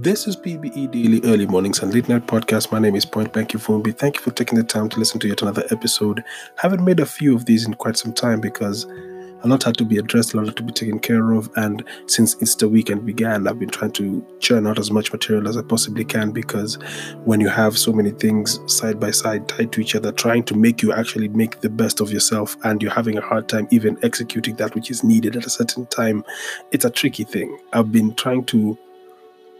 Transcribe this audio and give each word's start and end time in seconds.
This 0.00 0.28
is 0.28 0.36
PBE 0.36 0.92
Daily 0.92 1.20
Early 1.24 1.44
Mornings 1.44 1.82
and 1.82 1.92
Late 1.92 2.08
Night 2.08 2.24
Podcast. 2.24 2.70
My 2.70 2.78
name 2.78 2.94
is 2.94 3.04
Point 3.04 3.32
Blank 3.32 3.50
Fumbi. 3.50 3.92
Thank 3.92 4.14
you 4.14 4.22
for 4.22 4.30
taking 4.30 4.56
the 4.56 4.62
time 4.62 4.88
to 4.90 4.96
listen 4.96 5.18
to 5.18 5.26
yet 5.26 5.42
another 5.42 5.64
episode. 5.72 6.22
Haven't 6.54 6.84
made 6.84 7.00
a 7.00 7.04
few 7.04 7.34
of 7.34 7.46
these 7.46 7.66
in 7.66 7.74
quite 7.74 7.96
some 7.96 8.12
time 8.12 8.40
because 8.40 8.84
a 8.84 9.48
lot 9.48 9.64
had 9.64 9.76
to 9.78 9.84
be 9.84 9.98
addressed, 9.98 10.34
a 10.34 10.36
lot 10.36 10.46
had 10.46 10.56
to 10.58 10.62
be 10.62 10.72
taken 10.72 11.00
care 11.00 11.32
of. 11.32 11.50
And 11.56 11.82
since 12.06 12.40
Easter 12.40 12.68
weekend 12.68 13.06
began, 13.06 13.48
I've 13.48 13.58
been 13.58 13.70
trying 13.70 13.90
to 13.94 14.24
churn 14.38 14.68
out 14.68 14.78
as 14.78 14.92
much 14.92 15.12
material 15.12 15.48
as 15.48 15.56
I 15.56 15.62
possibly 15.62 16.04
can 16.04 16.30
because 16.30 16.76
when 17.24 17.40
you 17.40 17.48
have 17.48 17.76
so 17.76 17.92
many 17.92 18.12
things 18.12 18.60
side 18.72 19.00
by 19.00 19.10
side 19.10 19.48
tied 19.48 19.72
to 19.72 19.80
each 19.80 19.96
other, 19.96 20.12
trying 20.12 20.44
to 20.44 20.54
make 20.54 20.80
you 20.80 20.92
actually 20.92 21.26
make 21.26 21.60
the 21.60 21.70
best 21.70 22.00
of 22.00 22.12
yourself, 22.12 22.56
and 22.62 22.80
you're 22.80 22.94
having 22.94 23.18
a 23.18 23.22
hard 23.22 23.48
time 23.48 23.66
even 23.72 23.98
executing 24.04 24.54
that 24.56 24.76
which 24.76 24.92
is 24.92 25.02
needed 25.02 25.34
at 25.34 25.44
a 25.44 25.50
certain 25.50 25.86
time, 25.86 26.24
it's 26.70 26.84
a 26.84 26.90
tricky 26.90 27.24
thing. 27.24 27.58
I've 27.72 27.90
been 27.90 28.14
trying 28.14 28.44
to 28.44 28.78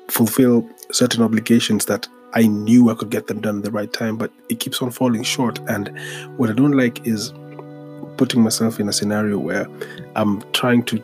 fulfill 0.09 0.69
certain 0.91 1.23
obligations 1.23 1.87
that 1.87 2.09
I 2.35 2.47
knew 2.47 2.91
I 2.91 2.95
could 2.95 3.11
get 3.11 3.27
them 3.27 3.41
done 3.41 3.59
at 3.59 3.65
the 3.65 3.71
right 3.71 3.93
time, 3.93 4.17
but 4.17 4.31
it 4.49 4.61
keeps 4.61 4.83
on 4.83 4.91
falling 4.91 5.23
short. 5.23 5.59
And 5.69 5.89
what 6.37 6.51
I 6.51 6.53
don't 6.53 6.73
like 6.73 7.07
is 7.07 7.33
putting 8.17 8.43
myself 8.43 8.81
in 8.81 8.89
a 8.89 8.93
scenario 8.93 9.39
where 9.39 9.67
I'm 10.17 10.43
trying 10.53 10.83
to 10.85 11.03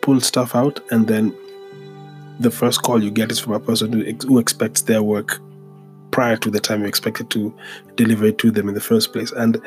pull 0.00 0.20
stuff 0.20 0.54
out, 0.54 0.80
and 0.90 1.06
then 1.06 1.34
the 2.40 2.50
first 2.50 2.82
call 2.82 3.02
you 3.02 3.10
get 3.10 3.30
is 3.30 3.38
from 3.38 3.54
a 3.54 3.60
person 3.60 3.92
who, 3.92 4.04
who 4.26 4.38
expects 4.38 4.82
their 4.82 5.02
work 5.02 5.40
prior 6.10 6.36
to 6.36 6.50
the 6.50 6.60
time 6.60 6.80
you 6.80 6.86
expected 6.86 7.30
to 7.30 7.54
deliver 7.96 8.26
it 8.26 8.38
to 8.38 8.50
them 8.50 8.68
in 8.68 8.74
the 8.74 8.80
first 8.80 9.12
place. 9.12 9.32
And 9.32 9.60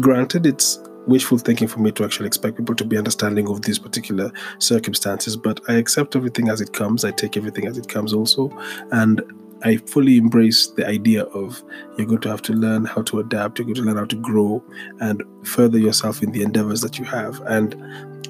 granted, 0.00 0.46
it's 0.46 0.78
wishful 1.06 1.38
thinking 1.38 1.68
for 1.68 1.80
me 1.80 1.92
to 1.92 2.04
actually 2.04 2.26
expect 2.26 2.56
people 2.56 2.74
to 2.74 2.84
be 2.84 2.98
understanding 2.98 3.48
of 3.48 3.62
these 3.62 3.78
particular 3.78 4.32
circumstances, 4.58 5.36
but 5.36 5.60
I 5.68 5.74
accept 5.74 6.16
everything 6.16 6.48
as 6.48 6.60
it 6.60 6.72
comes. 6.72 7.04
I 7.04 7.10
take 7.10 7.36
everything 7.36 7.66
as 7.66 7.78
it 7.78 7.88
comes 7.88 8.12
also. 8.12 8.50
And 8.92 9.22
I 9.62 9.78
fully 9.78 10.18
embrace 10.18 10.66
the 10.68 10.86
idea 10.86 11.24
of 11.24 11.62
you're 11.96 12.06
going 12.06 12.20
to 12.20 12.28
have 12.28 12.42
to 12.42 12.52
learn 12.52 12.84
how 12.84 13.02
to 13.02 13.20
adapt, 13.20 13.58
you're 13.58 13.64
going 13.64 13.76
to 13.76 13.82
learn 13.82 13.96
how 13.96 14.04
to 14.04 14.16
grow 14.16 14.62
and 15.00 15.22
further 15.44 15.78
yourself 15.78 16.22
in 16.22 16.32
the 16.32 16.42
endeavors 16.42 16.82
that 16.82 16.98
you 16.98 17.04
have. 17.06 17.40
And 17.42 17.74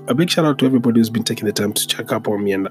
a 0.08 0.14
big 0.14 0.30
shout 0.30 0.44
out 0.44 0.58
to 0.58 0.66
everybody 0.66 1.00
who's 1.00 1.10
been 1.10 1.24
taking 1.24 1.46
the 1.46 1.52
time 1.52 1.72
to 1.72 1.86
check 1.86 2.12
up 2.12 2.28
on 2.28 2.44
me 2.44 2.52
and 2.52 2.68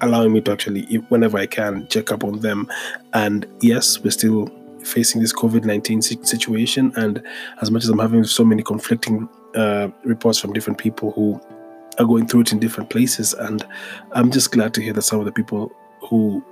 allowing 0.00 0.32
me 0.32 0.40
to 0.40 0.52
actually, 0.52 0.82
whenever 1.08 1.38
I 1.38 1.46
can, 1.46 1.86
check 1.88 2.10
up 2.10 2.24
on 2.24 2.40
them. 2.40 2.68
And 3.12 3.46
yes, 3.60 4.00
we're 4.02 4.10
still 4.10 4.48
facing 4.84 5.20
this 5.20 5.32
COVID 5.32 5.64
19 5.64 6.02
situation. 6.02 6.92
And 6.96 7.22
as 7.60 7.70
much 7.70 7.84
as 7.84 7.90
I'm 7.90 7.98
having 7.98 8.24
so 8.24 8.44
many 8.44 8.62
conflicting 8.62 9.28
uh, 9.54 9.88
reports 10.04 10.38
from 10.38 10.52
different 10.52 10.78
people 10.78 11.12
who 11.12 11.40
are 11.98 12.04
going 12.04 12.26
through 12.26 12.42
it 12.42 12.52
in 12.52 12.58
different 12.58 12.90
places, 12.90 13.34
and 13.34 13.66
I'm 14.12 14.30
just 14.30 14.52
glad 14.52 14.74
to 14.74 14.82
hear 14.82 14.92
that 14.92 15.02
some 15.02 15.20
of 15.20 15.26
the 15.26 15.32
people 15.32 15.72
who 16.08 16.44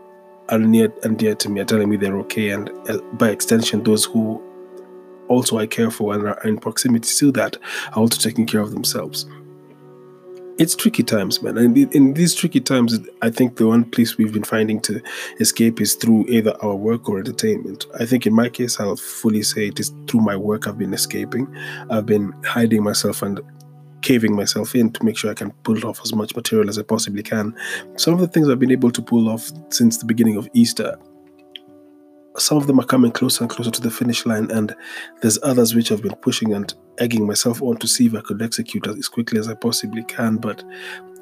are 0.49 0.59
near 0.59 0.93
and 1.03 1.19
dear 1.19 1.35
to 1.37 1.49
me 1.49 1.61
are 1.61 1.65
telling 1.65 1.89
me 1.89 1.97
they're 1.97 2.19
okay, 2.19 2.51
and 2.51 2.71
uh, 2.89 2.99
by 3.15 3.31
extension, 3.31 3.83
those 3.83 4.05
who 4.05 4.43
also 5.29 5.59
I 5.59 5.67
care 5.67 5.91
for 5.91 6.15
and 6.15 6.27
are 6.27 6.41
in 6.45 6.59
proximity 6.59 7.09
to 7.19 7.33
that 7.33 7.57
are 7.93 8.01
also 8.01 8.19
taking 8.21 8.47
care 8.47 8.61
of 8.61 8.73
themselves 8.73 9.27
it's 10.59 10.75
tricky 10.75 11.03
times, 11.03 11.43
man. 11.43 11.59
And 11.59 11.77
in 11.95 12.15
these 12.15 12.35
tricky 12.35 12.61
times, 12.61 12.99
I 13.23 13.31
think 13.31 13.57
the 13.57 13.67
one 13.67 13.85
place 13.85 14.19
we've 14.19 14.33
been 14.33 14.45
finding 14.45 14.81
to 14.83 15.01
escape 15.41 15.81
is 15.81 15.95
through 15.95 16.27
either 16.29 16.55
our 16.63 16.75
work 16.75 17.09
or 17.09 17.19
entertainment. 17.19 17.87
I 17.99 18.07
think 18.07 18.27
in 18.27 18.35
my 18.35 18.49
case, 18.49 18.79
I'll 18.79 18.97
fully 18.97 19.43
say 19.43 19.69
it 19.69 19.81
is 19.81 19.93
through 20.09 20.21
my 20.21 20.37
work 20.37 20.67
I've 20.67 20.79
been 20.79 20.95
escaping. 20.95 21.53
I've 21.91 22.07
been 22.07 22.33
hiding 22.45 22.83
myself 22.83 23.23
and 23.23 23.41
caving 24.03 24.35
myself 24.35 24.75
in 24.75 24.91
to 24.93 25.05
make 25.05 25.17
sure 25.17 25.31
I 25.31 25.35
can 25.35 25.53
pull 25.63 25.87
off 25.87 26.01
as 26.05 26.15
much 26.15 26.35
material 26.35 26.69
as 26.69 26.79
I 26.79 26.83
possibly 26.83 27.23
can. 27.23 27.55
Some 27.97 28.15
of 28.15 28.21
the 28.21 28.29
things 28.29 28.49
I've 28.49 28.59
been 28.59 28.73
able 28.73 28.91
to 28.91 29.03
pull 29.03 29.29
off 29.29 29.51
since 29.71 29.99
the 29.99 30.07
beginning 30.07 30.37
of 30.37 30.49
Easter 30.53 30.99
some 32.39 32.57
of 32.57 32.67
them 32.67 32.81
are 32.81 32.87
coming 32.87 33.13
closer 33.13 33.45
and 33.45 33.51
closer 33.51 33.71
to 33.71 33.81
the 33.81 33.91
finish 33.91 34.25
line, 34.27 34.51
and 34.51 34.75
there's 35.21 35.39
others 35.43 35.75
which 35.75 35.93
I've 35.93 36.03
been 36.03 36.17
pushing 36.17 36.55
and 36.55 36.73
egging 36.99 37.27
myself 37.27 37.63
on 37.63 37.77
to 37.79 37.89
see 37.89 38.07
if 38.07 38.15
I 38.15 38.21
could 38.21 38.43
execute 38.43 38.87
as 38.87 39.09
quickly 39.09 39.39
as 39.39 39.49
I 39.49 39.55
possibly 39.55 40.05
can. 40.05 40.37
But 40.37 40.63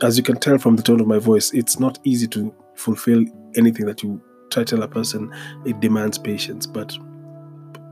as 0.03 0.17
you 0.17 0.23
can 0.23 0.39
tell 0.39 0.59
from 0.59 0.77
the 0.77 0.83
tone 0.83 1.01
of 1.01 1.07
my 1.07 1.19
voice, 1.19 1.53
it's 1.53 1.79
not 1.79 1.99
easy 2.05 2.27
to 2.29 2.55
fulfill 2.75 3.25
anything 3.57 3.87
that 3.87 4.03
you 4.03 4.21
try 4.51 4.65
to 4.65 4.77
tell 4.77 4.83
a 4.83 4.89
person. 4.89 5.33
It 5.65 5.81
demands 5.81 6.19
patience, 6.19 6.67
but 6.67 6.97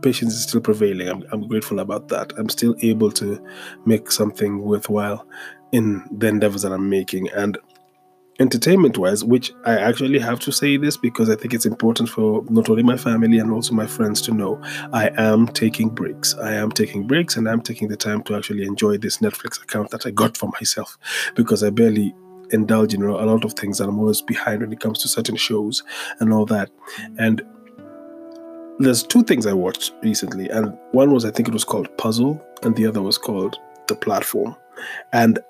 patience 0.02 0.34
is 0.34 0.42
still 0.42 0.60
prevailing. 0.60 1.08
I'm, 1.08 1.24
I'm 1.32 1.48
grateful 1.48 1.80
about 1.80 2.08
that. 2.08 2.32
I'm 2.36 2.48
still 2.48 2.74
able 2.82 3.10
to 3.12 3.44
make 3.84 4.10
something 4.10 4.62
worthwhile 4.62 5.26
in 5.72 6.04
the 6.10 6.28
endeavors 6.28 6.62
that 6.62 6.72
I'm 6.72 6.88
making. 6.88 7.28
And 7.30 7.58
entertainment 8.40 8.96
wise, 8.96 9.24
which 9.24 9.52
I 9.64 9.78
actually 9.78 10.18
have 10.20 10.38
to 10.40 10.52
say 10.52 10.76
this 10.76 10.96
because 10.96 11.28
I 11.28 11.34
think 11.34 11.54
it's 11.54 11.66
important 11.66 12.08
for 12.08 12.44
not 12.48 12.70
only 12.70 12.82
my 12.82 12.96
family 12.96 13.38
and 13.38 13.50
also 13.50 13.74
my 13.74 13.86
friends 13.86 14.20
to 14.22 14.32
know, 14.32 14.60
I 14.92 15.10
am 15.16 15.48
taking 15.48 15.88
breaks. 15.88 16.34
I 16.36 16.52
am 16.54 16.70
taking 16.70 17.06
breaks 17.06 17.36
and 17.36 17.48
I'm 17.48 17.60
taking 17.60 17.88
the 17.88 17.96
time 17.96 18.22
to 18.24 18.36
actually 18.36 18.64
enjoy 18.64 18.98
this 18.98 19.18
Netflix 19.18 19.60
account 19.62 19.90
that 19.90 20.06
I 20.06 20.10
got 20.10 20.36
for 20.36 20.50
myself 20.60 20.96
because 21.34 21.64
I 21.64 21.70
barely 21.70 22.14
indulge 22.50 22.94
in 22.94 23.02
a 23.02 23.12
lot 23.12 23.44
of 23.44 23.54
things 23.54 23.80
I'm 23.80 23.98
always 23.98 24.22
behind 24.22 24.60
when 24.60 24.72
it 24.72 24.80
comes 24.80 25.00
to 25.02 25.08
certain 25.08 25.36
shows 25.36 25.82
and 26.20 26.32
all 26.32 26.46
that. 26.46 26.70
And 27.18 27.42
there's 28.78 29.02
two 29.02 29.22
things 29.24 29.44
I 29.44 29.52
watched 29.52 29.92
recently, 30.02 30.48
and 30.48 30.78
one 30.92 31.12
was 31.12 31.24
I 31.24 31.30
think 31.30 31.48
it 31.48 31.54
was 31.54 31.64
called 31.64 31.94
Puzzle, 31.98 32.40
and 32.62 32.76
the 32.76 32.86
other 32.86 33.02
was 33.02 33.18
called 33.18 33.58
The 33.88 33.96
Platform. 33.96 34.54
And 35.12 35.40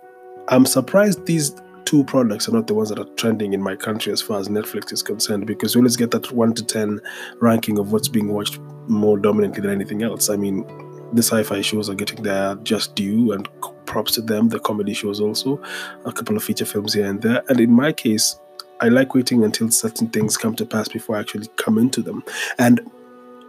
I'm 0.49 0.65
surprised 0.65 1.27
these 1.27 1.55
two 1.89 2.05
products 2.05 2.47
are 2.47 2.53
not 2.53 2.67
the 2.67 2.75
ones 2.75 2.91
that 2.91 2.99
are 2.99 3.09
trending 3.17 3.55
in 3.55 3.63
my 3.63 3.75
country 3.75 4.13
as 4.13 4.21
far 4.21 4.39
as 4.39 4.49
Netflix 4.49 4.93
is 4.93 5.03
concerned 5.03 5.47
because 5.47 5.75
you 5.75 5.81
always 5.81 5.97
get 5.97 6.11
that 6.11 6.31
1 6.31 6.53
to 6.53 6.63
10 6.63 7.01
ranking 7.41 7.79
of 7.79 7.93
what's 7.93 8.09
being 8.09 8.29
watched 8.29 8.59
more 8.89 9.17
dominantly 9.19 9.63
than 9.63 9.71
anything 9.71 10.03
else. 10.03 10.29
I 10.29 10.37
mean, 10.37 10.67
the 11.15 11.23
sci 11.23 11.43
fi 11.45 11.63
shows 11.63 11.89
are 11.89 11.95
getting 11.95 12.23
their 12.23 12.57
just 12.57 12.95
due 12.95 13.33
and 13.33 13.49
props 13.87 14.13
to 14.17 14.21
them, 14.21 14.51
the 14.51 14.61
comedy 14.61 14.93
shows 14.93 15.19
also, 15.19 15.63
a 16.05 16.13
couple 16.13 16.37
of 16.37 16.45
feature 16.45 16.67
films 16.67 16.93
here 16.93 17.07
and 17.07 17.23
there. 17.23 17.43
And 17.49 17.59
in 17.59 17.73
my 17.73 17.95
case, 17.95 18.39
I 18.83 18.89
like 18.89 19.15
waiting 19.15 19.43
until 19.43 19.71
certain 19.71 20.09
things 20.09 20.37
come 20.37 20.55
to 20.57 20.67
pass 20.67 20.89
before 20.89 21.17
I 21.17 21.21
actually 21.21 21.49
come 21.57 21.79
into 21.79 22.03
them. 22.03 22.23
And 22.59 22.83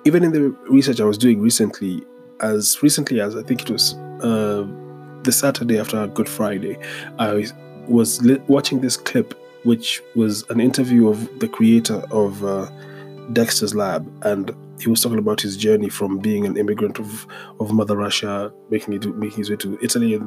even 0.06 0.24
in 0.24 0.32
the 0.32 0.56
research 0.70 1.02
I 1.02 1.04
was 1.04 1.18
doing 1.18 1.42
recently, 1.42 2.06
as 2.40 2.82
recently 2.82 3.20
as 3.20 3.36
I 3.36 3.44
think 3.44 3.64
it 3.64 3.70
was 3.70 3.96
uh, 4.24 4.66
the 5.24 5.32
Saturday 5.34 5.78
after 5.78 6.08
Good 6.08 6.30
Friday, 6.30 6.78
I 7.18 7.46
was 7.90 8.22
li- 8.24 8.42
watching 8.48 8.82
this 8.82 8.96
clip, 8.96 9.34
which 9.64 10.02
was 10.16 10.50
an 10.50 10.60
interview 10.60 11.10
of 11.10 11.40
the 11.40 11.48
creator 11.48 12.04
of 12.12 12.44
uh, 12.44 12.70
Dexter's 13.34 13.76
Lab, 13.76 14.12
and 14.24 14.56
he 14.80 14.90
was 14.90 15.02
talking 15.02 15.20
about 15.20 15.42
his 15.42 15.58
journey 15.58 15.90
from 15.90 16.20
being 16.20 16.46
an 16.46 16.58
immigrant 16.58 17.00
of, 17.00 17.28
of 17.60 17.72
Mother 17.72 17.98
Russia, 17.98 18.52
making 18.70 18.94
it 18.94 19.06
making 19.18 19.38
his 19.38 19.50
way 19.50 19.58
to 19.58 19.78
Italy, 19.82 20.16
uh, 20.16 20.22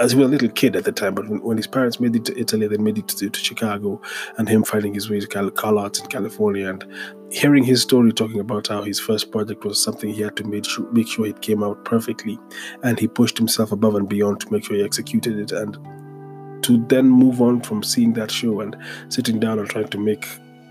as 0.00 0.12
he 0.12 0.18
was 0.18 0.28
a 0.28 0.30
little 0.30 0.48
kid 0.48 0.76
at 0.76 0.84
the 0.84 0.92
time. 0.92 1.14
But 1.14 1.28
when, 1.28 1.42
when, 1.42 1.56
his 1.56 1.66
parents 1.66 2.00
made 2.00 2.16
it 2.16 2.24
to 2.24 2.38
Italy, 2.38 2.66
they 2.66 2.78
made 2.78 2.98
it 2.98 3.08
to, 3.08 3.28
to 3.28 3.40
Chicago, 3.40 4.00
and 4.38 4.48
him 4.48 4.64
finding 4.64 4.94
his 4.94 5.10
way 5.10 5.20
to 5.20 5.26
Cal- 5.26 5.50
CalArts 5.50 6.00
in 6.00 6.06
California, 6.08 6.68
and 6.68 6.84
hearing 7.30 7.64
his 7.64 7.82
story, 7.82 8.12
talking 8.12 8.40
about 8.40 8.68
how 8.68 8.82
his 8.82 8.98
first 8.98 9.30
project 9.30 9.64
was 9.64 9.82
something 9.82 10.12
he 10.12 10.22
had 10.22 10.36
to 10.36 10.44
make 10.44 10.64
sure, 10.64 10.90
make 10.92 11.08
sure 11.08 11.26
it 11.26 11.42
came 11.42 11.62
out 11.62 11.84
perfectly, 11.84 12.38
and 12.82 12.98
he 12.98 13.06
pushed 13.06 13.38
himself 13.38 13.72
above 13.72 13.94
and 13.94 14.08
beyond 14.08 14.40
to 14.40 14.50
make 14.52 14.64
sure 14.64 14.76
he 14.76 14.82
executed 14.82 15.38
it, 15.38 15.52
and 15.52 15.76
to 16.64 16.78
then 16.88 17.08
move 17.08 17.42
on 17.42 17.60
from 17.60 17.82
seeing 17.82 18.14
that 18.14 18.30
show 18.30 18.60
and 18.60 18.76
sitting 19.10 19.38
down 19.38 19.58
and 19.58 19.68
trying 19.68 19.88
to 19.88 19.98
make 19.98 20.26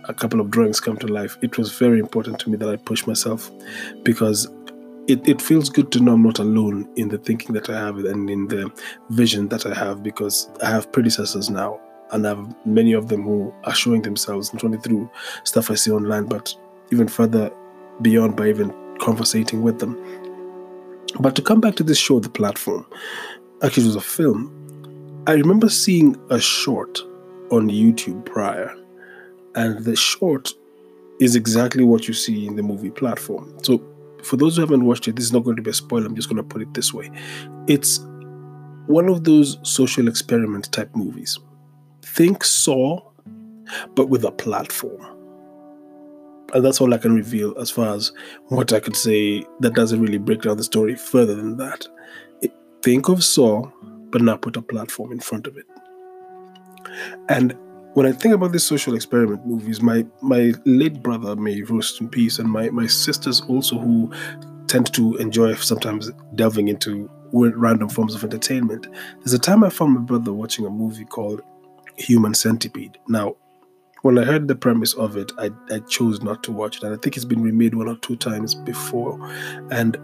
a 0.05 0.13
couple 0.13 0.41
of 0.41 0.49
drawings 0.49 0.79
come 0.79 0.97
to 0.97 1.07
life, 1.07 1.37
it 1.41 1.57
was 1.57 1.71
very 1.77 1.99
important 1.99 2.39
to 2.39 2.49
me 2.49 2.57
that 2.57 2.67
I 2.67 2.75
push 2.75 3.05
myself 3.05 3.51
because 4.03 4.47
it, 5.07 5.27
it 5.27 5.41
feels 5.41 5.69
good 5.69 5.91
to 5.91 5.99
know 5.99 6.13
I'm 6.13 6.23
not 6.23 6.39
alone 6.39 6.89
in 6.95 7.09
the 7.09 7.17
thinking 7.17 7.53
that 7.53 7.69
I 7.69 7.77
have 7.77 7.97
and 7.97 8.29
in 8.29 8.47
the 8.47 8.71
vision 9.09 9.49
that 9.49 9.65
I 9.65 9.73
have 9.73 10.01
because 10.01 10.49
I 10.61 10.69
have 10.69 10.91
predecessors 10.91 11.49
now 11.49 11.79
and 12.11 12.25
I 12.25 12.29
have 12.29 12.65
many 12.65 12.93
of 12.93 13.09
them 13.09 13.23
who 13.23 13.53
are 13.65 13.75
showing 13.75 14.01
themselves 14.01 14.53
not 14.53 14.63
only 14.63 14.79
through 14.79 15.09
stuff 15.43 15.69
I 15.69 15.75
see 15.75 15.91
online 15.91 16.25
but 16.25 16.55
even 16.91 17.07
further 17.07 17.51
beyond 18.01 18.35
by 18.35 18.49
even 18.49 18.73
conversating 18.99 19.61
with 19.61 19.79
them. 19.79 19.95
But 21.19 21.35
to 21.35 21.41
come 21.41 21.61
back 21.61 21.75
to 21.75 21.83
this 21.83 21.97
show, 21.99 22.19
the 22.19 22.29
platform, 22.29 22.85
actually 23.61 23.83
it 23.83 23.87
was 23.87 23.95
a 23.95 24.01
film 24.01 24.62
I 25.25 25.33
remember 25.33 25.69
seeing 25.69 26.17
a 26.29 26.39
short 26.39 26.99
on 27.49 27.69
YouTube 27.69 28.25
prior, 28.25 28.75
and 29.55 29.85
the 29.85 29.95
short 29.95 30.51
is 31.21 31.35
exactly 31.35 31.85
what 31.85 32.07
you 32.07 32.13
see 32.13 32.45
in 32.45 32.57
the 32.57 32.63
movie 32.63 32.89
platform. 32.89 33.57
So, 33.63 33.81
for 34.23 34.35
those 34.35 34.55
who 34.55 34.61
haven't 34.61 34.85
watched 34.85 35.07
it, 35.07 35.15
this 35.15 35.25
is 35.25 35.31
not 35.31 35.43
going 35.43 35.55
to 35.55 35.61
be 35.61 35.69
a 35.69 35.73
spoiler. 35.73 36.05
I'm 36.05 36.15
just 36.15 36.27
going 36.27 36.37
to 36.37 36.43
put 36.43 36.61
it 36.61 36.73
this 36.73 36.93
way 36.93 37.09
it's 37.67 37.99
one 38.87 39.07
of 39.07 39.23
those 39.23 39.57
social 39.63 40.09
experiment 40.09 40.71
type 40.73 40.93
movies. 40.93 41.39
Think 42.01 42.43
Saw, 42.43 42.99
but 43.95 44.09
with 44.09 44.25
a 44.25 44.31
platform. 44.31 45.01
And 46.53 46.65
that's 46.65 46.81
all 46.81 46.93
I 46.93 46.97
can 46.97 47.15
reveal 47.15 47.57
as 47.57 47.71
far 47.71 47.95
as 47.95 48.11
what 48.49 48.73
I 48.73 48.81
could 48.81 48.97
say 48.97 49.45
that 49.61 49.73
doesn't 49.73 50.01
really 50.01 50.17
break 50.17 50.41
down 50.41 50.57
the 50.57 50.63
story 50.63 50.95
further 50.95 51.33
than 51.33 51.55
that. 51.57 51.87
Think 52.83 53.07
of 53.07 53.23
Saw, 53.23 53.71
but 54.13 54.21
not 54.21 54.41
put 54.41 54.55
a 54.55 54.61
platform 54.61 55.11
in 55.11 55.19
front 55.19 55.47
of 55.47 55.57
it. 55.57 55.65
And 57.27 57.57
when 57.95 58.05
I 58.05 58.11
think 58.11 58.33
about 58.33 58.51
these 58.51 58.63
social 58.63 58.95
experiment 58.95 59.45
movies, 59.45 59.81
my 59.81 60.05
my 60.21 60.53
late 60.65 61.03
brother 61.03 61.35
may 61.35 61.61
rest 61.63 61.99
in 61.99 62.07
peace, 62.07 62.39
and 62.39 62.49
my 62.49 62.69
my 62.69 62.87
sisters 62.87 63.41
also 63.41 63.77
who 63.77 64.11
tend 64.67 64.93
to 64.93 65.15
enjoy 65.17 65.53
sometimes 65.55 66.11
delving 66.35 66.67
into 66.69 67.09
random 67.33 67.89
forms 67.89 68.15
of 68.15 68.23
entertainment. 68.23 68.87
There's 69.19 69.33
a 69.33 69.39
time 69.39 69.63
I 69.63 69.69
found 69.69 69.95
my 69.95 70.01
brother 70.01 70.31
watching 70.31 70.65
a 70.65 70.69
movie 70.69 71.05
called 71.05 71.41
Human 71.97 72.35
Centipede. 72.35 72.97
Now, 73.07 73.35
when 74.03 74.19
I 74.19 74.23
heard 74.23 74.47
the 74.47 74.55
premise 74.55 74.93
of 74.93 75.17
it, 75.17 75.31
I, 75.39 75.49
I 75.71 75.79
chose 75.79 76.21
not 76.21 76.43
to 76.43 76.51
watch 76.51 76.77
it, 76.77 76.83
and 76.83 76.93
I 76.93 76.97
think 76.97 77.15
it's 77.15 77.25
been 77.25 77.41
remade 77.41 77.73
one 77.73 77.87
or 77.87 77.95
two 77.97 78.15
times 78.15 78.53
before. 78.53 79.17
And 79.71 79.97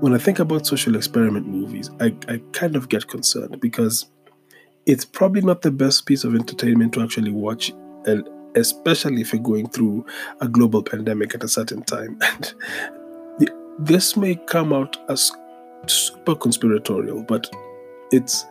when 0.00 0.14
I 0.14 0.18
think 0.18 0.38
about 0.38 0.66
social 0.66 0.94
experiment 0.94 1.46
movies, 1.46 1.90
I, 2.00 2.14
I 2.28 2.40
kind 2.52 2.76
of 2.76 2.88
get 2.88 3.08
concerned 3.08 3.60
because 3.60 4.06
it's 4.86 5.04
probably 5.04 5.42
not 5.42 5.62
the 5.62 5.70
best 5.70 6.06
piece 6.06 6.24
of 6.24 6.34
entertainment 6.34 6.94
to 6.94 7.02
actually 7.02 7.32
watch, 7.32 7.72
and 8.06 8.28
especially 8.54 9.20
if 9.20 9.32
you're 9.32 9.42
going 9.42 9.68
through 9.68 10.06
a 10.40 10.48
global 10.48 10.82
pandemic 10.82 11.34
at 11.34 11.44
a 11.44 11.48
certain 11.48 11.82
time. 11.82 12.18
And 13.40 13.50
this 13.78 14.16
may 14.16 14.34
come 14.34 14.72
out 14.72 14.96
as 15.08 15.30
super 15.86 16.34
conspiratorial, 16.34 17.22
but 17.22 17.48
it's 18.10 18.44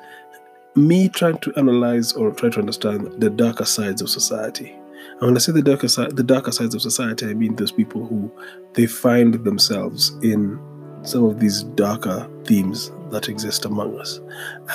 me 0.75 1.09
trying 1.09 1.38
to 1.39 1.53
analyze 1.57 2.13
or 2.13 2.31
try 2.31 2.50
to 2.50 2.59
understand 2.59 3.19
the 3.19 3.29
darker 3.29 3.65
sides 3.65 4.01
of 4.01 4.09
society. 4.09 4.71
And 4.71 5.21
when 5.21 5.35
I 5.35 5.39
say 5.39 5.51
the 5.51 5.61
darker 5.61 5.88
side, 5.88 6.15
the 6.15 6.23
darker 6.23 6.51
sides 6.51 6.75
of 6.75 6.81
society, 6.81 7.25
I 7.25 7.33
mean 7.33 7.55
those 7.55 7.71
people 7.71 8.05
who 8.05 8.31
they 8.73 8.85
find 8.85 9.33
themselves 9.33 10.11
in 10.21 10.59
some 11.03 11.23
of 11.25 11.39
these 11.39 11.63
darker 11.63 12.29
themes 12.44 12.91
that 13.09 13.29
exist 13.29 13.65
among 13.65 13.97
us. 13.99 14.19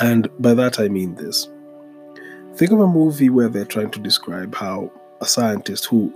And 0.00 0.28
by 0.40 0.54
that 0.54 0.80
I 0.80 0.88
mean 0.88 1.14
this. 1.14 1.48
Think 2.56 2.72
of 2.72 2.80
a 2.80 2.86
movie 2.86 3.30
where 3.30 3.48
they're 3.48 3.64
trying 3.64 3.90
to 3.92 3.98
describe 3.98 4.54
how 4.54 4.92
a 5.20 5.26
scientist 5.26 5.86
who, 5.86 6.12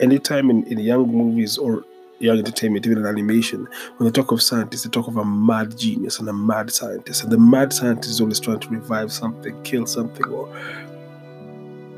anytime 0.00 0.50
in, 0.50 0.64
in 0.64 0.78
young 0.78 1.06
movies 1.10 1.58
or 1.58 1.84
young 2.18 2.38
entertainment, 2.38 2.86
even 2.86 2.98
in 2.98 3.06
animation, 3.06 3.68
when 3.96 4.08
they 4.08 4.12
talk 4.12 4.32
of 4.32 4.42
scientists, 4.42 4.84
they 4.84 4.90
talk 4.90 5.06
of 5.06 5.16
a 5.16 5.24
mad 5.24 5.76
genius 5.76 6.18
and 6.18 6.28
a 6.28 6.32
mad 6.32 6.72
scientist. 6.72 7.22
And 7.22 7.32
the 7.32 7.38
mad 7.38 7.72
scientist 7.72 8.10
is 8.10 8.20
always 8.20 8.40
trying 8.40 8.60
to 8.60 8.68
revive 8.68 9.12
something, 9.12 9.60
kill 9.62 9.86
something, 9.86 10.26
or 10.26 10.48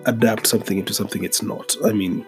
adapt 0.06 0.46
something 0.46 0.78
into 0.78 0.94
something 0.94 1.24
it's 1.24 1.42
not. 1.42 1.76
I 1.84 1.92
mean, 1.92 2.26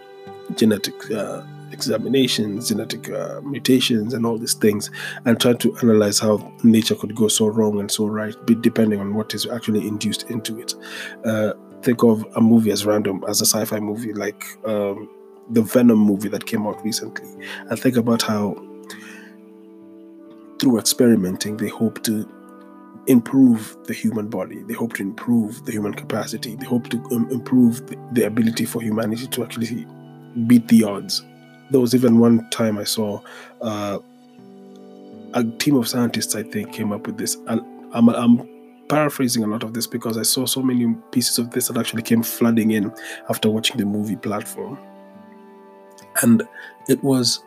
genetic 0.55 1.11
uh, 1.11 1.43
examinations, 1.73 2.69
genetic 2.69 3.11
uh, 3.11 3.41
mutations, 3.43 4.15
and 4.15 4.27
all 4.27 4.39
these 4.39 4.55
things, 4.55 4.91
and 5.25 5.41
try 5.41 5.53
to 5.55 5.77
analyze 5.79 6.19
how 6.19 6.53
nature 6.63 6.95
could 6.95 7.15
go 7.15 7.29
so 7.29 7.47
wrong 7.47 7.81
and 7.81 7.91
so 7.91 8.07
right, 8.07 8.35
depending 8.61 9.01
on 9.01 9.15
what 9.15 9.35
is 9.35 9.47
actually 9.47 9.87
induced 9.87 10.25
into 10.31 10.59
it. 10.61 10.75
Uh, 11.25 11.53
think 11.83 12.03
of 12.03 12.27
a 12.37 12.41
movie 12.41 12.71
as 12.71 12.85
random 12.85 13.25
as 13.29 13.41
a 13.41 13.47
sci-fi 13.47 13.79
movie 13.79 14.13
like 14.13 14.45
um, 14.67 15.09
the 15.51 15.63
Venom 15.63 15.99
movie 15.99 16.29
that 16.29 16.47
came 16.47 16.67
out 16.67 16.83
recently, 16.85 17.29
and 17.69 17.79
think 17.79 17.97
about 17.97 18.23
how 18.23 18.57
through 20.59 20.79
experimenting 20.79 21.57
they 21.57 21.69
hope 21.69 22.03
to 22.03 22.29
improve 23.09 23.77
the 23.85 23.95
human 23.95 24.29
body. 24.29 24.63
They 24.63 24.75
hope 24.75 24.93
to 24.95 25.03
improve 25.03 25.65
the 25.65 25.73
human 25.73 25.95
capacity. 25.95 26.57
They 26.57 26.67
hope 26.67 26.89
to 26.91 26.99
um, 27.11 27.29
improve 27.31 27.87
the, 27.87 27.97
the, 28.13 28.27
ability 28.27 28.67
for 28.67 28.83
humanity 28.83 29.27
to 29.29 29.45
actually 29.45 29.87
beat 30.47 30.69
the 30.69 30.85
odds. 30.85 31.25
There 31.71 31.81
was 31.81 31.95
even 31.95 32.19
one 32.19 32.49
time 32.51 32.79
I 32.79 32.85
saw 32.85 33.21
uh, 33.61 33.99
a 35.35 35.45
team 35.45 35.77
of 35.77 35.89
scientists, 35.89 36.35
I 36.35 36.43
think, 36.43 36.73
came 36.73 36.93
up 36.93 37.07
with 37.07 37.19
this. 37.19 37.37
And 37.47 37.61
I'm, 37.93 38.09
I'm 38.09 38.49
paraphrasing 38.89 39.45
a 39.45 39.47
lot 39.47 39.63
of 39.63 39.75
this 39.75 39.87
because 39.87 40.17
I 40.17 40.23
saw 40.23 40.47
so 40.47 40.63
many 40.63 40.95
pieces 41.13 41.39
of 41.39 41.51
this 41.51 41.69
that 41.69 41.77
actually 41.77 42.03
came 42.03 42.23
flooding 42.23 42.71
in 42.71 42.93
after 43.29 43.51
watching 43.51 43.77
the 43.77 43.85
movie 43.85 44.17
platform. 44.17 44.79
And 46.23 46.43
it 46.89 47.03
was 47.05 47.43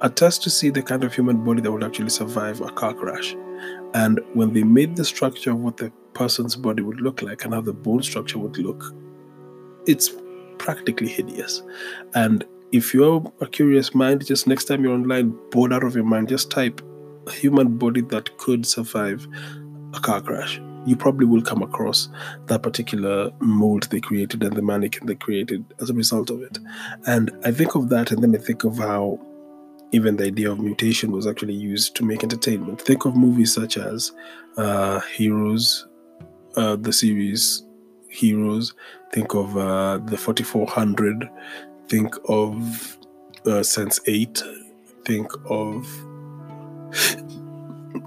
a 0.00 0.10
test 0.10 0.42
to 0.44 0.50
see 0.50 0.70
the 0.70 0.82
kind 0.82 1.02
of 1.02 1.14
human 1.14 1.44
body 1.44 1.60
that 1.62 1.72
would 1.72 1.82
actually 1.82 2.10
survive 2.10 2.60
a 2.60 2.70
car 2.70 2.94
crash. 2.94 3.34
And 3.94 4.20
when 4.34 4.52
they 4.52 4.62
made 4.62 4.96
the 4.96 5.04
structure 5.04 5.50
of 5.50 5.58
what 5.58 5.78
the 5.78 5.90
person's 6.12 6.54
body 6.54 6.82
would 6.82 7.00
look 7.00 7.22
like 7.22 7.44
and 7.44 7.54
how 7.54 7.60
the 7.60 7.72
bone 7.72 8.02
structure 8.02 8.38
would 8.38 8.58
look, 8.58 8.94
it's 9.86 10.10
practically 10.58 11.08
hideous. 11.08 11.62
And 12.14 12.44
if 12.72 12.92
you're 12.92 13.32
a 13.40 13.46
curious 13.46 13.94
mind, 13.94 14.26
just 14.26 14.46
next 14.46 14.64
time 14.64 14.82
you're 14.82 14.94
online, 14.94 15.34
bored 15.50 15.72
out 15.72 15.84
of 15.84 15.94
your 15.94 16.04
mind, 16.04 16.28
just 16.28 16.50
type 16.50 16.80
a 17.26 17.32
human 17.32 17.78
body 17.78 18.00
that 18.02 18.36
could 18.38 18.66
survive 18.66 19.26
a 19.94 20.00
car 20.00 20.20
crash. 20.20 20.60
You 20.86 20.96
probably 20.96 21.26
will 21.26 21.42
come 21.42 21.62
across 21.62 22.08
that 22.46 22.62
particular 22.62 23.30
mold 23.40 23.84
they 23.90 24.00
created 24.00 24.42
and 24.42 24.54
the 24.54 24.62
mannequin 24.62 25.06
they 25.06 25.14
created 25.14 25.64
as 25.80 25.90
a 25.90 25.94
result 25.94 26.30
of 26.30 26.42
it. 26.42 26.58
And 27.06 27.30
I 27.44 27.50
think 27.50 27.74
of 27.74 27.88
that, 27.88 28.10
and 28.10 28.22
then 28.22 28.34
I 28.34 28.38
think 28.38 28.64
of 28.64 28.78
how 28.78 29.18
even 29.92 30.16
the 30.16 30.26
idea 30.26 30.50
of 30.50 30.60
mutation 30.60 31.12
was 31.12 31.26
actually 31.26 31.54
used 31.54 31.96
to 31.96 32.04
make 32.04 32.22
entertainment. 32.22 32.82
Think 32.82 33.06
of 33.06 33.16
movies 33.16 33.54
such 33.54 33.78
as 33.78 34.12
uh, 34.58 35.00
Heroes, 35.00 35.86
uh, 36.56 36.76
the 36.76 36.92
series 36.92 37.64
Heroes. 38.10 38.74
Think 39.12 39.34
of 39.34 39.56
uh, 39.56 39.98
the 39.98 40.16
4400. 40.16 41.30
Think 41.88 42.14
of 42.28 42.98
uh, 43.46 43.62
Sense 43.62 44.00
8. 44.06 44.42
Think 45.04 45.30
of 45.46 45.86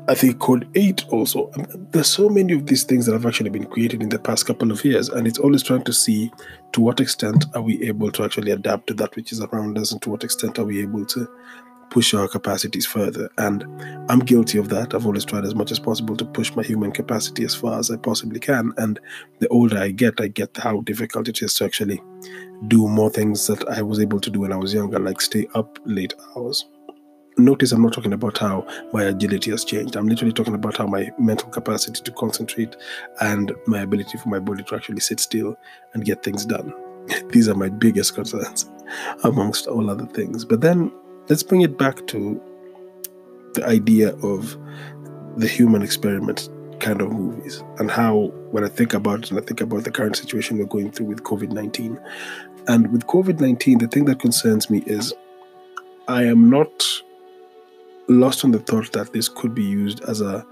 I 0.08 0.16
think 0.16 0.40
Code 0.40 0.68
8 0.76 1.06
also. 1.10 1.52
There's 1.92 2.08
so 2.08 2.28
many 2.28 2.54
of 2.54 2.66
these 2.66 2.84
things 2.84 3.06
that 3.06 3.14
have 3.14 3.26
actually 3.26 3.50
been 3.50 3.66
created 3.66 4.02
in 4.02 4.10
the 4.10 4.20
past 4.20 4.46
couple 4.46 4.72
of 4.72 4.84
years, 4.84 5.10
and 5.10 5.28
it's 5.28 5.40
always 5.40 5.64
trying 5.64 5.84
to 5.84 5.94
see 5.94 6.32
to 6.74 6.82
what 6.82 7.00
extent 7.00 7.46
are 7.56 7.62
we 7.62 7.82
able 7.84 8.12
to 8.12 8.24
actually 8.24 8.52
adapt 8.52 8.88
to 8.88 8.94
that 8.96 9.16
which 9.16 9.32
is 9.32 9.42
around 9.42 9.78
us, 9.78 9.92
and 9.92 10.02
to 10.02 10.10
what 10.10 10.24
extent 10.24 10.60
are 10.60 10.66
we 10.66 10.82
able 10.82 11.06
to 11.06 11.30
push 11.92 12.14
our 12.14 12.28
capacities 12.28 12.86
further. 12.86 13.30
And 13.38 13.64
I'm 14.10 14.20
guilty 14.20 14.58
of 14.58 14.70
that. 14.70 14.96
I've 14.96 15.06
always 15.06 15.26
tried 15.26 15.46
as 15.46 15.54
much 15.54 15.72
as 15.72 15.80
possible 15.80 16.16
to 16.16 16.26
push 16.26 16.56
my 16.56 16.64
human 16.64 16.92
capacity 16.92 17.44
as 17.44 17.54
far 17.54 17.78
as 17.78 17.92
I 17.92 17.98
possibly 17.98 18.40
can. 18.40 18.74
And 18.78 19.00
the 19.40 19.48
older 19.50 19.78
I 19.78 19.92
get, 19.92 20.20
I 20.20 20.30
get 20.30 20.58
how 20.58 20.82
difficult 20.82 21.28
it 21.28 21.42
is 21.42 21.54
to 21.56 21.66
actually 21.66 22.02
do 22.68 22.88
more 22.88 23.10
things 23.10 23.46
that 23.48 23.68
I 23.68 23.82
was 23.82 24.00
able 24.00 24.20
to 24.22 24.30
do 24.30 24.40
when 24.40 24.54
I 24.54 24.58
was 24.58 24.74
younger, 24.74 25.00
like 25.00 25.20
stay 25.20 25.48
up 25.54 25.78
late 25.86 26.14
hours. 26.36 26.66
Notice 27.38 27.72
I'm 27.72 27.82
not 27.82 27.94
talking 27.94 28.14
about 28.14 28.38
how 28.38 28.66
my 28.94 29.04
agility 29.04 29.52
has 29.52 29.66
changed. 29.66 29.96
I'm 29.96 30.08
literally 30.08 30.34
talking 30.34 30.56
about 30.56 30.78
how 30.78 30.86
my 30.86 31.10
mental 31.18 31.50
capacity 31.50 32.02
to 32.04 32.12
concentrate 32.12 32.76
and 33.20 33.52
my 33.68 33.82
ability 33.82 34.18
for 34.18 34.30
my 34.30 34.40
body 34.40 34.64
to 34.64 34.76
actually 34.76 35.00
sit 35.02 35.20
still 35.20 35.58
and 35.94 36.06
get 36.06 36.24
things 36.24 36.46
done. 36.46 36.74
These 37.30 37.50
are 37.50 37.56
my 37.56 37.70
biggest 37.70 38.16
concerns, 38.16 38.70
amongst 39.24 39.68
all 39.68 39.90
other 39.90 40.06
things. 40.06 40.46
But 40.46 40.62
then 40.62 40.92
let's 41.32 41.44
bring 41.44 41.62
it 41.62 41.78
back 41.78 42.06
to 42.08 42.42
the 43.54 43.66
idea 43.66 44.14
of 44.18 44.58
the 45.38 45.48
human 45.48 45.82
experiment 45.82 46.50
kind 46.82 47.02
of 47.02 47.10
movies 47.10 47.64
and 47.80 47.90
how 47.90 48.34
when 48.52 48.66
I 48.66 48.68
think 48.68 48.94
about 48.94 49.20
it 49.20 49.32
and 49.32 49.40
I 49.40 49.42
think 49.42 49.62
about 49.62 49.86
the 49.86 49.92
current 49.92 50.18
situation 50.18 50.58
we're 50.58 50.66
going 50.66 50.92
through 50.92 51.06
with 51.06 51.24
COVID 51.24 51.54
19. 51.54 51.98
And 52.68 52.92
with 52.92 53.08
COVID 53.08 53.40
19, 53.40 53.78
the 53.78 53.88
thing 53.88 54.04
that 54.06 54.20
concerns 54.20 54.70
me 54.70 54.84
is 54.86 55.14
I 56.10 56.26
am 56.26 56.50
not 56.50 56.86
lost 58.10 58.44
on 58.44 58.52
the 58.52 58.60
thought 58.60 58.92
that 58.92 59.14
this 59.14 59.30
could 59.30 59.56
be 59.56 59.64
used 59.64 60.04
as 60.04 60.20
a 60.20 60.46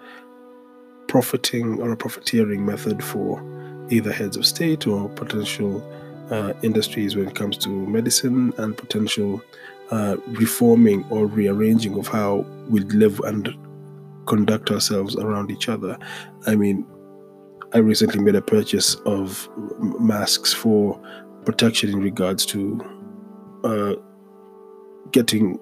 profiting 1.10 1.82
or 1.82 1.92
a 1.92 1.98
profiteering 1.98 2.66
method 2.66 3.04
for 3.04 3.44
either 3.90 4.14
heads 4.14 4.38
of 4.38 4.46
state 4.46 4.88
or 4.88 5.10
potential 5.10 5.84
uh, 6.32 6.54
industries 6.64 7.18
when 7.18 7.28
it 7.28 7.36
comes 7.36 7.58
to 7.58 7.70
medicine 7.70 8.54
and 8.58 8.78
potential 8.78 9.42
uh, 9.92 10.18
reforming 10.28 11.04
or 11.10 11.26
rearranging 11.26 11.98
of 11.98 12.08
how 12.08 12.46
we 12.70 12.82
live 12.82 13.20
and 13.22 13.56
conduct 14.26 14.70
ourselves 14.72 15.16
around 15.16 15.52
each 15.52 15.68
other. 15.70 15.98
I 16.46 16.56
mean, 16.56 16.86
I 17.74 17.80
recently 17.80 18.22
made 18.22 18.36
a 18.36 18.42
purchase 18.42 18.96
of 19.06 19.50
masks 20.00 20.54
for 20.54 21.00
protection 21.46 21.90
in 21.90 22.02
regards 22.02 22.46
to 22.48 22.80
uh, 23.64 23.94
getting 25.12 25.60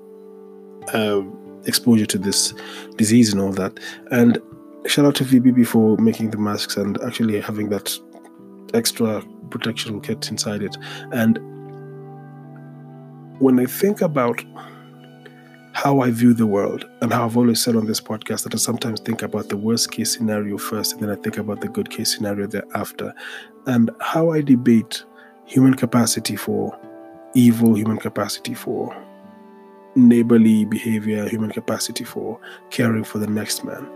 uh, 0.93 1.21
exposure 1.65 2.05
to 2.05 2.17
this 2.17 2.53
disease 2.95 3.31
and 3.31 3.41
all 3.41 3.51
that. 3.53 3.79
And 4.11 4.41
shout 4.85 5.05
out 5.05 5.15
to 5.15 5.23
VBB 5.23 5.67
for 5.67 5.97
making 5.97 6.31
the 6.31 6.37
masks 6.37 6.77
and 6.77 6.97
actually 7.03 7.39
having 7.41 7.69
that 7.69 7.97
extra 8.73 9.23
protection 9.49 10.01
kit 10.01 10.29
inside 10.29 10.61
it. 10.61 10.75
And 11.11 11.39
when 13.39 13.59
I 13.59 13.65
think 13.65 14.01
about 14.01 14.43
how 15.73 15.99
I 15.99 16.09
view 16.09 16.33
the 16.33 16.47
world 16.47 16.89
and 17.01 17.13
how 17.13 17.25
I've 17.25 17.37
always 17.37 17.61
said 17.61 17.75
on 17.75 17.85
this 17.85 18.01
podcast 18.01 18.43
that 18.43 18.55
I 18.55 18.57
sometimes 18.57 18.99
think 18.99 19.21
about 19.21 19.49
the 19.49 19.57
worst 19.57 19.91
case 19.91 20.11
scenario 20.11 20.57
first 20.57 20.93
and 20.93 21.03
then 21.03 21.11
I 21.11 21.15
think 21.15 21.37
about 21.37 21.61
the 21.61 21.67
good 21.67 21.91
case 21.91 22.15
scenario 22.15 22.47
thereafter, 22.47 23.13
and 23.67 23.91
how 23.99 24.31
I 24.31 24.41
debate 24.41 25.03
human 25.45 25.75
capacity 25.75 26.35
for 26.35 26.77
evil, 27.35 27.75
human 27.75 27.97
capacity 27.97 28.55
for 28.55 28.95
neighborly 29.95 30.65
behavior, 30.65 31.27
human 31.27 31.51
capacity 31.51 32.03
for 32.03 32.39
caring 32.71 33.03
for 33.03 33.19
the 33.19 33.27
next 33.27 33.63
man. 33.63 33.87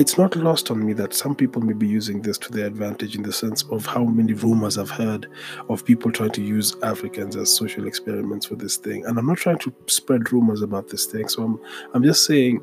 It's 0.00 0.16
not 0.16 0.34
lost 0.34 0.70
on 0.70 0.86
me 0.86 0.94
that 0.94 1.12
some 1.12 1.34
people 1.34 1.60
may 1.60 1.74
be 1.74 1.86
using 1.86 2.22
this 2.22 2.38
to 2.38 2.50
their 2.50 2.66
advantage 2.66 3.14
in 3.16 3.22
the 3.22 3.32
sense 3.34 3.64
of 3.64 3.84
how 3.84 4.02
many 4.02 4.32
rumors 4.32 4.78
I've 4.78 4.88
heard 4.88 5.28
of 5.68 5.84
people 5.84 6.10
trying 6.10 6.30
to 6.30 6.42
use 6.42 6.74
Africans 6.82 7.36
as 7.36 7.54
social 7.54 7.86
experiments 7.86 8.46
for 8.46 8.56
this 8.56 8.78
thing. 8.78 9.04
And 9.04 9.18
I'm 9.18 9.26
not 9.26 9.36
trying 9.36 9.58
to 9.58 9.74
spread 9.88 10.32
rumors 10.32 10.62
about 10.62 10.88
this 10.88 11.04
thing. 11.04 11.28
So 11.28 11.42
I'm 11.42 11.60
I'm 11.92 12.02
just 12.02 12.24
saying 12.24 12.62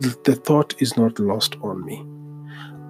the, 0.00 0.14
the 0.24 0.34
thought 0.34 0.74
is 0.78 0.94
not 0.98 1.18
lost 1.18 1.56
on 1.62 1.82
me. 1.86 2.04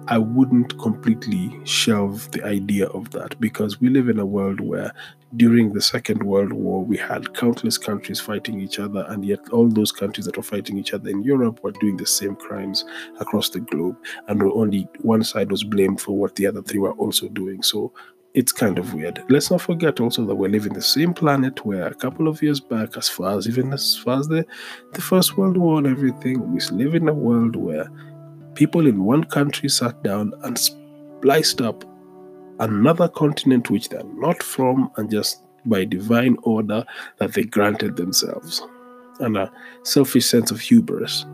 I 0.09 0.17
wouldn't 0.17 0.77
completely 0.77 1.57
shelve 1.63 2.29
the 2.31 2.43
idea 2.43 2.87
of 2.87 3.11
that 3.11 3.39
because 3.39 3.79
we 3.79 3.87
live 3.87 4.09
in 4.09 4.19
a 4.19 4.25
world 4.25 4.59
where 4.59 4.93
during 5.35 5.73
the 5.73 5.81
Second 5.81 6.23
World 6.23 6.53
War 6.53 6.83
we 6.83 6.97
had 6.97 7.33
countless 7.33 7.77
countries 7.77 8.19
fighting 8.19 8.61
each 8.61 8.79
other, 8.79 9.05
and 9.09 9.25
yet 9.25 9.39
all 9.49 9.67
those 9.67 9.91
countries 9.91 10.25
that 10.25 10.37
were 10.37 10.43
fighting 10.43 10.77
each 10.77 10.93
other 10.93 11.09
in 11.09 11.23
Europe 11.23 11.63
were 11.63 11.71
doing 11.73 11.97
the 11.97 12.05
same 12.05 12.35
crimes 12.35 12.85
across 13.19 13.49
the 13.49 13.59
globe, 13.59 13.97
and 14.27 14.41
only 14.41 14.87
one 15.01 15.23
side 15.23 15.51
was 15.51 15.63
blamed 15.63 15.99
for 15.99 16.17
what 16.17 16.35
the 16.35 16.47
other 16.47 16.61
three 16.61 16.79
were 16.79 16.93
also 16.93 17.27
doing. 17.29 17.61
So 17.61 17.91
it's 18.33 18.51
kind 18.51 18.77
of 18.77 18.93
weird. 18.93 19.23
Let's 19.29 19.49
not 19.49 19.61
forget 19.61 19.99
also 19.99 20.23
that 20.25 20.35
we're 20.35 20.49
living 20.49 20.73
the 20.73 20.81
same 20.81 21.13
planet 21.13 21.65
where 21.65 21.87
a 21.87 21.95
couple 21.95 22.27
of 22.27 22.41
years 22.41 22.59
back, 22.59 22.95
as 22.95 23.09
far 23.09 23.37
as 23.37 23.47
even 23.47 23.73
as 23.73 23.97
far 23.97 24.19
as 24.19 24.27
the, 24.27 24.45
the 24.93 25.01
First 25.01 25.37
World 25.37 25.57
War 25.57 25.79
and 25.79 25.87
everything, 25.87 26.53
we 26.53 26.59
live 26.71 26.95
in 26.95 27.09
a 27.09 27.13
world 27.13 27.55
where 27.55 27.89
people 28.53 28.87
in 28.87 29.03
one 29.03 29.23
country 29.23 29.69
sat 29.69 30.01
down 30.03 30.33
and 30.43 30.57
spliced 30.57 31.61
up 31.61 31.83
another 32.59 33.07
continent 33.07 33.69
which 33.69 33.89
they're 33.89 34.03
not 34.03 34.41
from, 34.41 34.91
and 34.97 35.09
just 35.09 35.43
by 35.65 35.85
divine 35.85 36.37
order 36.43 36.85
that 37.17 37.33
they 37.33 37.43
granted 37.43 37.95
themselves. 37.97 38.65
And 39.19 39.37
a 39.37 39.51
selfish 39.83 40.25
sense 40.25 40.51
of 40.51 40.59
hubris 40.59 41.25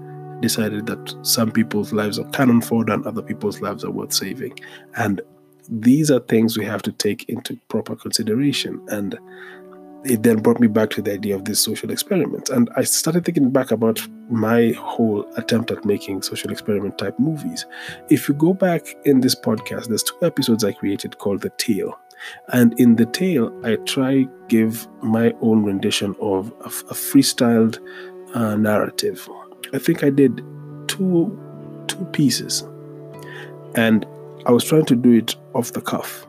decided 0.41 0.85
that 0.87 1.15
some 1.21 1.51
people's 1.51 1.93
lives 1.93 2.19
are 2.19 2.29
cannon 2.31 2.61
fodder 2.61 2.93
and 2.93 3.05
other 3.05 3.21
people's 3.21 3.61
lives 3.61 3.83
are 3.83 3.91
worth 3.91 4.13
saving. 4.13 4.59
And 4.97 5.21
these 5.69 6.11
are 6.11 6.19
things 6.19 6.57
we 6.57 6.65
have 6.65 6.81
to 6.83 6.91
take 6.91 7.29
into 7.29 7.57
proper 7.69 7.95
consideration. 7.95 8.85
And 8.89 9.17
it 10.05 10.23
then 10.23 10.37
brought 10.37 10.59
me 10.59 10.67
back 10.67 10.89
to 10.91 11.01
the 11.01 11.13
idea 11.13 11.35
of 11.35 11.45
this 11.45 11.61
social 11.61 11.89
experiment. 11.91 12.49
And 12.49 12.69
I 12.75 12.83
started 12.83 13.25
thinking 13.25 13.51
back 13.51 13.71
about 13.71 14.01
my 14.29 14.73
whole 14.77 15.25
attempt 15.37 15.71
at 15.71 15.85
making 15.85 16.21
social 16.23 16.51
experiment 16.51 16.97
type 16.97 17.17
movies. 17.19 17.65
If 18.09 18.27
you 18.27 18.35
go 18.35 18.53
back 18.53 18.85
in 19.05 19.21
this 19.21 19.35
podcast, 19.35 19.87
there's 19.87 20.03
two 20.03 20.17
episodes 20.21 20.63
I 20.63 20.73
created 20.73 21.17
called 21.19 21.41
The 21.41 21.51
Tale. 21.51 21.97
And 22.49 22.77
in 22.79 22.95
The 22.95 23.05
Tale, 23.05 23.51
I 23.65 23.75
try 23.75 24.27
give 24.49 24.87
my 25.01 25.33
own 25.41 25.63
rendition 25.63 26.15
of 26.21 26.51
a, 26.61 26.69
freestyled 26.93 27.79
uh, 28.33 28.55
narrative. 28.55 29.27
I 29.73 29.79
think 29.79 30.03
I 30.03 30.09
did 30.09 30.43
two 30.87 31.39
two 31.87 32.05
pieces. 32.05 32.63
And 33.75 34.05
I 34.45 34.51
was 34.51 34.63
trying 34.63 34.85
to 34.85 34.95
do 34.95 35.11
it 35.13 35.35
off 35.53 35.73
the 35.73 35.81
cuff 35.81 36.25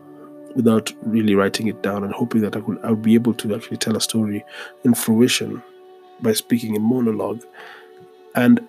without 0.54 0.92
really 1.02 1.34
writing 1.34 1.68
it 1.68 1.82
down 1.82 2.04
and 2.04 2.12
hoping 2.12 2.40
that 2.42 2.56
I 2.56 2.60
could 2.60 2.78
I 2.84 2.90
would 2.90 3.02
be 3.02 3.14
able 3.14 3.34
to 3.34 3.54
actually 3.54 3.78
tell 3.78 3.96
a 3.96 4.00
story 4.00 4.44
in 4.84 4.94
fruition 4.94 5.62
by 6.20 6.32
speaking 6.32 6.74
in 6.74 6.82
monologue. 6.82 7.42
And 8.34 8.60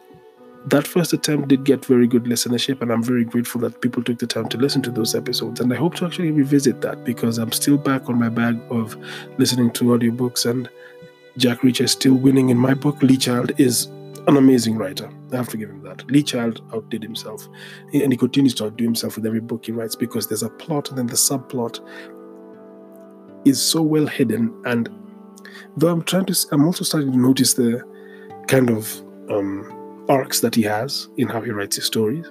that 0.67 0.87
first 0.87 1.13
attempt 1.13 1.49
did 1.49 1.63
get 1.63 1.85
very 1.85 2.07
good 2.07 2.23
listenership, 2.23 2.81
and 2.81 2.91
I'm 2.91 3.03
very 3.03 3.23
grateful 3.23 3.61
that 3.61 3.81
people 3.81 4.03
took 4.03 4.17
the 4.17 4.25
time 4.25 4.49
to 4.49 4.57
listen 4.57 4.81
to 4.83 4.91
those 4.91 5.13
episodes. 5.13 5.59
And 5.59 5.71
I 5.71 5.75
hope 5.75 5.95
to 5.95 6.05
actually 6.05 6.31
revisit 6.31 6.81
that 6.81 7.03
because 7.03 7.37
I'm 7.37 7.51
still 7.51 7.77
back 7.77 8.09
on 8.09 8.19
my 8.19 8.29
bag 8.29 8.59
of 8.71 8.97
listening 9.37 9.71
to 9.71 9.85
audiobooks, 9.85 10.49
and 10.49 10.69
Jack 11.37 11.59
Reacher 11.59 11.81
is 11.81 11.91
still 11.91 12.15
winning 12.15 12.49
in 12.49 12.57
my 12.57 12.73
book. 12.73 13.01
Lee 13.03 13.17
Child 13.17 13.51
is 13.59 13.89
an 14.27 14.37
amazing 14.37 14.77
writer. 14.77 15.09
I 15.31 15.35
have 15.35 15.49
to 15.49 15.57
give 15.57 15.69
him 15.69 15.83
that. 15.83 16.09
Lee 16.09 16.23
Child 16.23 16.61
outdid 16.73 17.03
himself, 17.03 17.47
and 17.93 18.11
he 18.11 18.17
continues 18.17 18.53
to 18.55 18.65
outdo 18.65 18.83
himself 18.83 19.15
with 19.15 19.25
every 19.25 19.39
book 19.39 19.65
he 19.65 19.71
writes 19.71 19.95
because 19.95 20.27
there's 20.27 20.43
a 20.43 20.49
plot, 20.49 20.89
and 20.89 20.97
then 20.97 21.07
the 21.07 21.13
subplot 21.13 21.79
is 23.45 23.61
so 23.61 23.81
well 23.81 24.07
hidden. 24.07 24.53
And 24.65 24.89
though 25.77 25.89
I'm 25.89 26.03
trying 26.03 26.25
to, 26.25 26.47
I'm 26.51 26.65
also 26.65 26.83
starting 26.83 27.11
to 27.11 27.17
notice 27.17 27.53
the 27.53 27.83
kind 28.47 28.69
of 28.69 28.99
um, 29.29 30.05
arcs 30.09 30.39
that 30.39 30.55
he 30.55 30.63
has 30.63 31.07
in 31.17 31.27
how 31.27 31.41
he 31.41 31.51
writes 31.51 31.75
his 31.75 31.85
stories. 31.85 32.25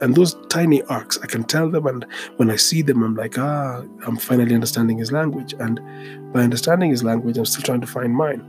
And 0.00 0.16
those 0.16 0.34
tiny 0.48 0.82
arcs, 0.84 1.18
I 1.22 1.26
can 1.26 1.44
tell 1.44 1.70
them, 1.70 1.86
and 1.86 2.04
when 2.36 2.50
I 2.50 2.56
see 2.56 2.82
them, 2.82 3.02
I'm 3.02 3.14
like, 3.14 3.38
ah, 3.38 3.84
I'm 4.06 4.16
finally 4.16 4.54
understanding 4.54 4.98
his 4.98 5.12
language. 5.12 5.54
And 5.58 5.80
by 6.32 6.42
understanding 6.42 6.90
his 6.90 7.04
language, 7.04 7.38
I'm 7.38 7.46
still 7.46 7.62
trying 7.62 7.80
to 7.82 7.86
find 7.86 8.12
mine. 8.12 8.48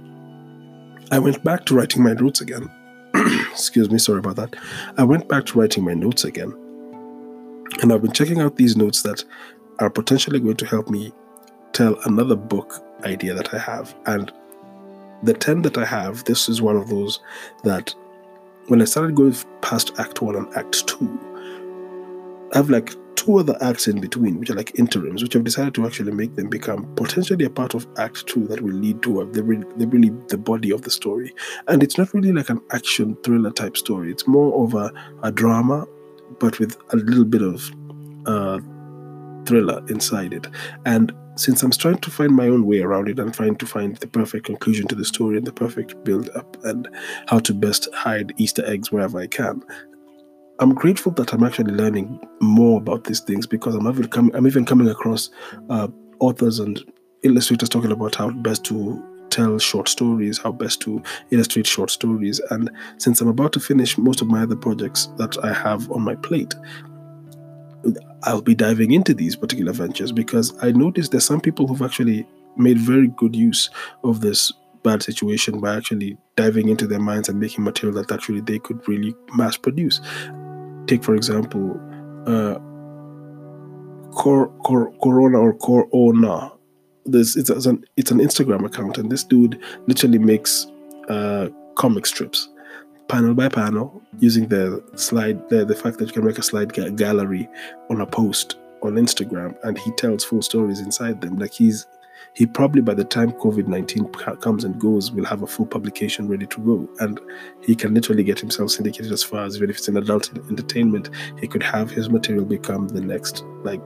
I 1.12 1.20
went 1.20 1.44
back 1.44 1.66
to 1.66 1.76
writing 1.76 2.02
my 2.04 2.12
roots 2.12 2.42
again 2.42 2.72
excuse 3.52 3.90
me, 3.90 3.98
sorry 3.98 4.20
about 4.20 4.36
that. 4.38 4.56
I 4.98 5.04
went 5.04 5.28
back 5.28 5.46
to 5.48 5.60
writing 5.60 5.86
my 5.86 5.94
notes 5.94 6.24
again. 6.24 6.54
And 7.82 7.92
I've 7.92 8.02
been 8.02 8.12
checking 8.12 8.40
out 8.40 8.56
these 8.56 8.78
notes 8.78 9.02
that 9.04 9.24
are 9.80 9.90
potentially 9.90 10.40
going 10.40 10.58
to 10.58 10.66
help 10.66 10.90
me 10.90 11.12
tell 11.74 12.00
another 12.06 12.36
book 12.36 12.84
idea 13.04 13.34
that 13.34 13.54
I 13.54 13.58
have. 13.58 13.96
And 14.06 14.32
the 15.24 15.34
10 15.34 15.62
that 15.64 15.78
I 15.78 15.86
have, 15.86 16.24
this 16.26 16.50
is 16.50 16.62
one 16.62 16.76
of 16.76 16.90
those 16.90 17.20
that 17.64 17.94
when 18.68 18.82
I 18.82 18.86
started 18.86 19.16
going 19.16 19.36
past 19.62 19.92
Act 19.98 20.22
1 20.22 20.36
and 20.36 20.56
Act 20.56 20.88
2, 20.88 22.50
I 22.54 22.58
have 22.58 22.70
like 22.70 22.94
two 23.16 23.38
other 23.38 23.58
acts 23.62 23.88
in 23.88 24.00
between, 24.02 24.40
which 24.40 24.50
are 24.50 24.56
like 24.56 24.78
interims, 24.78 25.24
which 25.24 25.36
I've 25.36 25.44
decided 25.44 25.74
to 25.76 25.86
actually 25.86 26.12
make 26.12 26.36
them 26.36 26.50
become 26.50 26.86
potentially 26.96 27.46
a 27.46 27.50
part 27.50 27.74
of 27.74 27.88
Act 27.98 28.28
Two 28.28 28.48
that 28.48 28.62
will 28.62 28.74
lead 28.74 29.02
to 29.04 29.22
a, 29.22 29.26
the, 29.26 29.42
the 29.78 29.88
really 29.88 30.12
the 30.28 30.38
body 30.38 30.72
of 30.72 30.82
the 30.82 30.92
story. 30.92 31.34
And 31.68 31.84
it's 31.84 31.98
not 31.98 32.14
really 32.14 32.32
like 32.32 32.50
an 32.50 32.62
action 32.72 33.16
thriller 33.24 33.52
type 33.52 33.78
story. 33.78 34.12
It's 34.12 34.28
more 34.28 34.64
of 34.64 34.74
a, 34.74 34.92
a 35.24 35.32
drama, 35.32 35.86
but 36.40 36.60
with 36.60 36.78
a 36.92 36.98
little 36.98 37.26
bit 37.26 37.42
of 37.42 37.72
uh, 38.26 38.60
thriller 39.46 39.84
inside 39.90 40.34
it. 40.34 40.48
And 40.86 41.14
since 41.36 41.64
I'm 41.64 41.72
trying 41.72 41.98
to 41.98 42.12
find 42.12 42.36
my 42.36 42.48
own 42.48 42.66
way 42.66 42.82
around 42.82 43.10
it 43.10 43.20
and 43.20 43.34
trying 43.34 43.56
to 43.56 43.66
find 43.66 43.96
the 43.98 44.08
perfect 44.08 44.46
conclusion 44.46 44.88
to 44.88 44.96
the 44.96 45.06
story 45.06 45.38
and 45.38 45.48
the 45.48 45.52
perfect 45.52 46.04
build 46.04 46.30
up 46.36 46.58
and 46.64 46.88
how 47.28 47.40
to 47.40 47.54
best 47.54 47.88
hide 47.94 48.34
Easter 48.38 48.64
eggs 48.68 48.92
wherever 48.92 49.20
I 49.20 49.28
can, 49.28 49.64
I'm 50.60 50.74
grateful 50.74 51.12
that 51.14 51.34
I'm 51.34 51.44
actually 51.44 51.74
learning 51.74 52.20
more 52.42 52.78
about 52.80 53.06
these 53.06 53.20
things 53.20 53.48
because 53.48 53.76
I'm 53.76 53.88
even, 53.88 54.32
I'm 54.36 54.48
even 54.48 54.66
coming 54.66 54.88
across 54.88 55.30
uh, 55.70 55.88
authors 56.20 56.60
and 56.60 56.80
illustrators 57.24 57.70
talking 57.70 57.92
about 57.92 58.16
how 58.16 58.30
best 58.30 58.64
to 58.66 59.04
tell 59.30 59.58
short 59.58 59.90
stories, 59.90 60.38
how 60.38 60.52
best 60.52 60.80
to 60.82 61.02
illustrate 61.32 61.66
short 61.66 61.90
stories. 61.90 62.40
And 62.52 62.70
since 62.98 63.20
I'm 63.20 63.30
about 63.30 63.52
to 63.54 63.60
finish 63.60 63.98
most 63.98 64.22
of 64.22 64.28
my 64.28 64.44
other 64.44 64.56
projects 64.56 65.08
that 65.18 65.44
I 65.44 65.54
have 65.54 65.90
on 65.92 66.04
my 66.04 66.16
plate, 66.16 66.54
I'll 68.24 68.42
be 68.42 68.56
diving 68.56 68.92
into 68.92 69.14
these 69.14 69.36
particular 69.36 69.74
ventures 69.74 70.12
because 70.12 70.54
I 70.62 70.72
noticed 70.72 71.12
there's 71.12 71.26
some 71.26 71.42
people 71.42 71.68
who've 71.68 71.82
actually 71.82 72.28
made 72.56 72.78
very 72.78 73.08
good 73.08 73.36
use 73.36 73.70
of 74.04 74.22
this 74.22 74.54
bad 74.84 75.02
situation 75.02 75.60
by 75.60 75.76
actually 75.76 76.18
diving 76.36 76.70
into 76.70 76.86
their 76.86 77.00
minds 77.00 77.28
and 77.28 77.40
making 77.40 77.64
material 77.64 78.02
that 78.02 78.14
actually 78.14 78.42
they 78.42 78.60
could 78.60 78.88
really 78.88 79.16
mass 79.34 79.58
produce. 79.58 80.00
Take, 80.88 81.04
for 81.04 81.16
example, 81.16 81.80
uh, 82.28 82.60
Cor, 84.12 84.48
Cor, 84.64 84.92
Corona 85.02 85.40
or 85.40 85.54
Corona. 85.54 86.52
This 87.06 87.36
it's, 87.36 87.50
it's 87.50 87.66
an 87.66 87.84
it's 87.98 88.12
an 88.12 88.20
Instagram 88.20 88.66
account, 88.66 88.98
and 88.98 89.12
this 89.12 89.24
dude 89.24 89.62
literally 89.88 90.20
makes 90.20 90.68
uh, 91.10 91.50
comic 91.76 92.06
strips, 92.06 92.50
panel 93.08 93.34
by 93.34 93.50
panel, 93.50 94.02
using 94.20 94.48
the 94.48 94.84
slide 94.96 95.50
the, 95.50 95.66
the 95.66 95.76
fact 95.76 95.98
that 95.98 96.06
you 96.06 96.14
can 96.14 96.26
make 96.26 96.38
a 96.38 96.44
slide 96.44 96.72
gallery 96.96 97.50
on 97.90 98.02
a 98.02 98.06
post 98.06 98.56
on 98.84 98.94
Instagram, 98.94 99.56
and 99.64 99.78
he 99.78 99.92
tells 99.92 100.24
full 100.24 100.42
stories 100.42 100.80
inside 100.80 101.20
them. 101.22 101.38
Like 101.38 101.54
he's 101.54 101.86
he 102.34 102.46
probably 102.46 102.82
by 102.82 102.94
the 102.94 103.04
time 103.04 103.32
COVID 103.34 103.68
19 103.68 104.08
comes 104.42 104.64
and 104.64 104.80
goes 104.80 105.12
will 105.12 105.26
have 105.26 105.42
a 105.42 105.48
full 105.48 105.66
publication 105.66 106.28
ready 106.28 106.48
to 106.48 106.62
go. 106.62 106.90
And 107.00 107.20
he 107.62 107.76
can 107.76 107.94
literally 107.94 108.24
get 108.24 108.40
himself 108.40 108.72
syndicated 108.72 109.12
as 109.12 109.24
far 109.24 109.46
as 109.46 109.58
even 109.58 109.70
if 109.70 109.78
it's 109.78 109.88
an 109.88 109.98
adult 109.98 110.36
entertainment, 110.50 111.10
he 111.40 111.48
could 111.48 111.64
have 111.64 111.92
his 111.92 112.10
material 112.10 112.46
become 112.46 112.88
the 112.88 113.02
next 113.02 113.44
like 113.64 113.82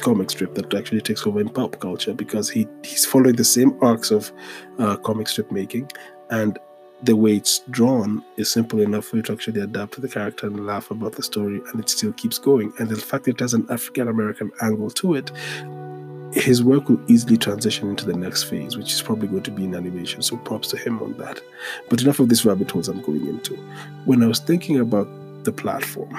comic 0.00 0.30
strip 0.30 0.54
that 0.54 0.72
actually 0.74 1.00
takes 1.00 1.26
over 1.26 1.40
in 1.40 1.48
pop 1.48 1.78
culture 1.80 2.14
because 2.14 2.48
he 2.48 2.68
he's 2.84 3.04
following 3.04 3.36
the 3.36 3.44
same 3.44 3.76
arcs 3.82 4.10
of 4.10 4.32
uh, 4.78 4.96
comic 4.96 5.28
strip 5.28 5.50
making 5.50 5.90
and 6.30 6.58
the 7.02 7.14
way 7.14 7.36
it's 7.36 7.60
drawn 7.70 8.24
is 8.36 8.50
simple 8.50 8.80
enough 8.80 9.04
for 9.04 9.16
you 9.16 9.22
to 9.22 9.32
actually 9.32 9.60
adapt 9.60 9.92
to 9.92 10.00
the 10.00 10.08
character 10.08 10.46
and 10.46 10.66
laugh 10.66 10.90
about 10.90 11.12
the 11.12 11.22
story 11.22 11.60
and 11.70 11.80
it 11.80 11.88
still 11.88 12.12
keeps 12.12 12.38
going 12.38 12.72
and 12.78 12.88
the 12.88 12.96
fact 12.96 13.24
that 13.24 13.32
it 13.32 13.40
has 13.40 13.54
an 13.54 13.66
african 13.70 14.08
american 14.08 14.50
angle 14.62 14.90
to 14.90 15.14
it 15.14 15.30
his 16.32 16.62
work 16.62 16.88
will 16.88 17.00
easily 17.10 17.36
transition 17.36 17.88
into 17.88 18.04
the 18.04 18.16
next 18.16 18.44
phase, 18.44 18.76
which 18.76 18.92
is 18.92 19.02
probably 19.02 19.28
going 19.28 19.42
to 19.44 19.50
be 19.50 19.64
in 19.64 19.74
animation. 19.74 20.22
So 20.22 20.36
props 20.36 20.68
to 20.68 20.76
him 20.76 21.02
on 21.02 21.16
that. 21.18 21.40
But 21.88 22.02
enough 22.02 22.20
of 22.20 22.28
these 22.28 22.44
rabbit 22.44 22.70
holes 22.70 22.88
I'm 22.88 23.00
going 23.00 23.26
into. 23.26 23.56
When 24.04 24.22
I 24.22 24.26
was 24.26 24.38
thinking 24.38 24.78
about 24.78 25.08
the 25.44 25.52
platform, 25.52 26.16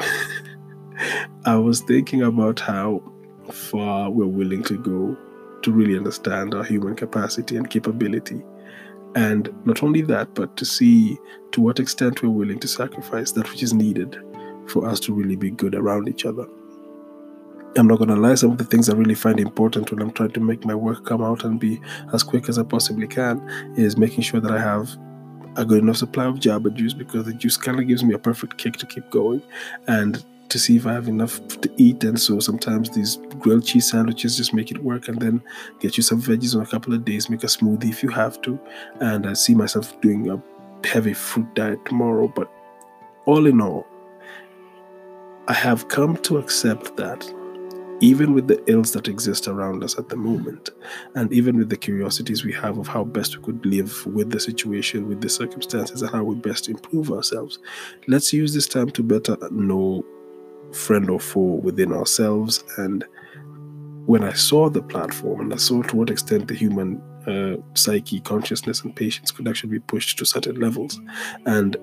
I 1.45 1.55
was 1.55 1.81
thinking 1.81 2.23
about 2.23 2.59
how 2.59 3.03
far 3.51 4.09
we're 4.09 4.25
willing 4.25 4.63
to 4.63 4.77
go 4.77 5.17
to 5.61 5.71
really 5.71 5.97
understand 5.97 6.53
our 6.53 6.63
human 6.63 6.95
capacity 6.95 7.55
and 7.55 7.69
capability. 7.69 8.41
And 9.15 9.49
not 9.65 9.83
only 9.83 10.01
that, 10.03 10.33
but 10.35 10.55
to 10.57 10.65
see 10.65 11.17
to 11.51 11.61
what 11.61 11.79
extent 11.79 12.21
we're 12.21 12.29
willing 12.29 12.59
to 12.59 12.67
sacrifice 12.67 13.31
that 13.33 13.49
which 13.51 13.63
is 13.63 13.73
needed 13.73 14.17
for 14.67 14.87
us 14.87 14.99
to 15.01 15.13
really 15.13 15.35
be 15.35 15.51
good 15.51 15.75
around 15.75 16.07
each 16.07 16.25
other. 16.25 16.47
I'm 17.79 17.87
not 17.87 18.05
to 18.05 18.13
lie, 18.13 18.35
some 18.35 18.51
of 18.51 18.57
the 18.57 18.65
things 18.65 18.89
I 18.89 18.93
really 18.93 19.15
find 19.15 19.39
important 19.39 19.89
when 19.89 20.01
I'm 20.01 20.11
trying 20.11 20.31
to 20.31 20.41
make 20.41 20.65
my 20.65 20.75
work 20.75 21.05
come 21.05 21.21
out 21.21 21.45
and 21.45 21.57
be 21.57 21.79
as 22.11 22.23
quick 22.23 22.49
as 22.49 22.59
I 22.59 22.63
possibly 22.63 23.07
can 23.07 23.39
is 23.77 23.95
making 23.95 24.23
sure 24.23 24.41
that 24.41 24.51
I 24.51 24.59
have 24.59 24.97
a 25.55 25.63
good 25.63 25.81
enough 25.81 25.95
supply 25.95 26.25
of 26.25 26.35
Jamba 26.39 26.73
Juice 26.73 26.93
because 26.93 27.25
the 27.25 27.33
juice 27.33 27.55
kind 27.55 27.79
of 27.79 27.87
gives 27.87 28.03
me 28.03 28.13
a 28.13 28.19
perfect 28.19 28.57
kick 28.57 28.75
to 28.77 28.85
keep 28.85 29.09
going 29.09 29.41
and 29.87 30.25
to 30.49 30.59
see 30.59 30.75
if 30.75 30.85
I 30.85 30.91
have 30.91 31.07
enough 31.07 31.39
to 31.47 31.71
eat. 31.77 32.03
And 32.03 32.19
so 32.19 32.41
sometimes 32.41 32.89
these 32.89 33.15
grilled 33.39 33.65
cheese 33.65 33.89
sandwiches 33.89 34.35
just 34.35 34.53
make 34.53 34.71
it 34.71 34.83
work 34.83 35.07
and 35.07 35.21
then 35.21 35.41
get 35.79 35.95
you 35.95 36.03
some 36.03 36.21
veggies 36.21 36.57
on 36.57 36.61
a 36.61 36.67
couple 36.67 36.93
of 36.93 37.05
days, 37.05 37.29
make 37.29 37.43
a 37.43 37.47
smoothie 37.47 37.91
if 37.91 38.03
you 38.03 38.09
have 38.09 38.41
to. 38.41 38.59
And 38.99 39.25
I 39.25 39.31
see 39.31 39.55
myself 39.55 39.99
doing 40.01 40.29
a 40.29 40.41
heavy 40.85 41.13
fruit 41.13 41.55
diet 41.55 41.85
tomorrow. 41.85 42.27
But 42.27 42.51
all 43.25 43.45
in 43.45 43.61
all, 43.61 43.87
I 45.47 45.53
have 45.53 45.87
come 45.87 46.17
to 46.23 46.39
accept 46.39 46.97
that 46.97 47.33
even 48.01 48.33
with 48.33 48.47
the 48.47 48.63
ills 48.69 48.91
that 48.93 49.07
exist 49.07 49.47
around 49.47 49.83
us 49.83 49.97
at 49.97 50.09
the 50.09 50.15
moment, 50.15 50.69
and 51.15 51.31
even 51.33 51.57
with 51.57 51.69
the 51.69 51.77
curiosities 51.77 52.43
we 52.43 52.53
have 52.53 52.77
of 52.77 52.87
how 52.87 53.03
best 53.03 53.37
we 53.37 53.43
could 53.43 53.65
live 53.65 54.05
with 54.05 54.29
the 54.31 54.39
situation, 54.39 55.07
with 55.07 55.21
the 55.21 55.29
circumstances, 55.29 56.01
and 56.01 56.11
how 56.11 56.23
we 56.23 56.35
best 56.35 56.69
improve 56.69 57.11
ourselves, 57.11 57.59
let's 58.07 58.31
use 58.31 58.53
this 58.53 58.67
time 58.67 58.89
to 58.91 59.03
better 59.03 59.37
know 59.51 60.03
friend 60.73 61.09
or 61.09 61.19
foe 61.19 61.59
within 61.63 61.91
ourselves. 61.91 62.63
And 62.77 63.05
when 64.05 64.23
I 64.23 64.33
saw 64.33 64.69
the 64.69 64.81
platform 64.81 65.41
and 65.41 65.53
I 65.53 65.57
saw 65.57 65.81
to 65.83 65.95
what 65.95 66.09
extent 66.09 66.47
the 66.47 66.55
human 66.55 67.01
uh, 67.27 67.57
psyche, 67.75 68.21
consciousness, 68.21 68.81
and 68.81 68.95
patience 68.95 69.31
could 69.31 69.47
actually 69.47 69.71
be 69.71 69.79
pushed 69.79 70.17
to 70.19 70.25
certain 70.25 70.59
levels, 70.59 70.99
and 71.45 71.75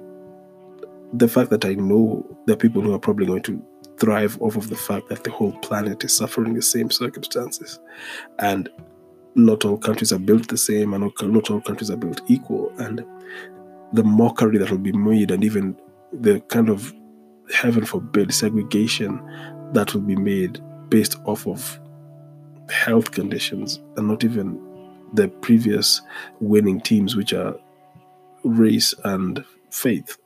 the 1.13 1.29
fact 1.29 1.51
that 1.51 1.65
I 1.65 1.75
know 1.75 2.27
are 2.49 2.57
people 2.57 2.83
who 2.83 2.93
are 2.93 2.99
probably 2.99 3.27
going 3.27 3.43
to 3.43 3.63
thrive 3.99 4.41
off 4.41 4.57
of 4.57 4.69
the 4.69 4.77
fact 4.77 5.09
that 5.09 5.25
the 5.25 5.31
whole 5.31 5.53
planet 5.61 6.05
is 6.05 6.17
suffering 6.17 6.55
the 6.55 6.63
same 6.63 6.91
circumstances. 6.91 7.79
And 8.39 8.69
not 9.35 9.65
all 9.65 9.79
countries 9.79 10.13
are 10.13 10.19
built 10.19 10.49
the 10.49 10.57
same, 10.57 10.95
and 10.95 11.13
not 11.23 11.51
all 11.51 11.61
countries 11.61 11.91
are 11.91 11.97
built 11.97 12.21
equal. 12.27 12.73
And 12.79 13.05
the 13.93 14.05
mockery 14.05 14.59
that 14.59 14.71
will 14.71 14.79
be 14.79 14.93
made, 14.93 15.31
and 15.31 15.45
even 15.45 15.77
the 16.13 16.41
kind 16.41 16.69
of 16.69 16.93
heaven 17.55 17.85
forbid 17.85 18.33
segregation 18.33 19.21
that 19.73 19.95
will 19.95 20.01
be 20.01 20.17
made 20.17 20.61
based 20.89 21.17
off 21.25 21.47
of 21.47 21.79
health 22.71 23.13
conditions, 23.13 23.81
and 23.97 24.09
not 24.09 24.25
even 24.25 24.61
the 25.13 25.29
previous 25.29 26.01
winning 26.41 26.81
teams, 26.81 27.15
which 27.15 27.33
are 27.33 27.55
race 28.43 28.95
and 29.05 29.45
faith. 29.71 30.17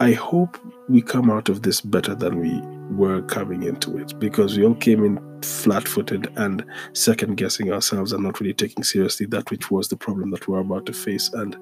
I 0.00 0.12
hope 0.12 0.58
we 0.88 1.02
come 1.02 1.28
out 1.30 1.48
of 1.48 1.62
this 1.62 1.80
better 1.80 2.14
than 2.14 2.38
we 2.38 2.60
were 2.94 3.20
coming 3.22 3.64
into 3.64 3.98
it 3.98 4.18
because 4.18 4.56
we 4.56 4.64
all 4.64 4.76
came 4.76 5.04
in 5.04 5.42
flat 5.42 5.88
footed 5.88 6.32
and 6.36 6.64
second 6.92 7.36
guessing 7.36 7.72
ourselves 7.72 8.12
and 8.12 8.22
not 8.22 8.40
really 8.40 8.54
taking 8.54 8.84
seriously 8.84 9.26
that 9.26 9.50
which 9.50 9.70
was 9.70 9.88
the 9.88 9.96
problem 9.96 10.30
that 10.30 10.46
we 10.46 10.54
we're 10.54 10.60
about 10.60 10.86
to 10.86 10.92
face 10.92 11.32
and 11.32 11.56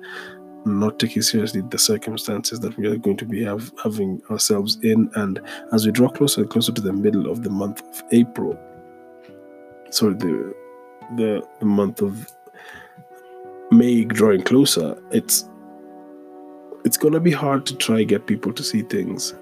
not 0.66 0.98
taking 0.98 1.22
seriously 1.22 1.62
the 1.62 1.78
circumstances 1.78 2.60
that 2.60 2.76
we 2.76 2.86
are 2.86 2.96
going 2.96 3.16
to 3.16 3.24
be 3.24 3.42
have, 3.42 3.72
having 3.82 4.20
ourselves 4.30 4.78
in. 4.82 5.10
And 5.14 5.40
as 5.72 5.86
we 5.86 5.92
draw 5.92 6.08
closer 6.08 6.42
and 6.42 6.50
closer 6.50 6.72
to 6.72 6.80
the 6.80 6.92
middle 6.92 7.30
of 7.30 7.42
the 7.42 7.50
month 7.50 7.80
of 7.80 8.02
April, 8.12 8.58
sorry, 9.90 10.14
the 10.14 10.54
the, 11.16 11.46
the 11.60 11.66
month 11.66 12.02
of 12.02 12.26
May 13.70 14.04
drawing 14.04 14.42
closer, 14.42 15.00
it's 15.12 15.48
it's 16.86 16.96
gonna 16.96 17.18
be 17.18 17.32
hard 17.32 17.66
to 17.66 17.74
try 17.74 18.04
get 18.04 18.26
people 18.26 18.52
to 18.52 18.62
see 18.62 18.82
things 18.82 19.34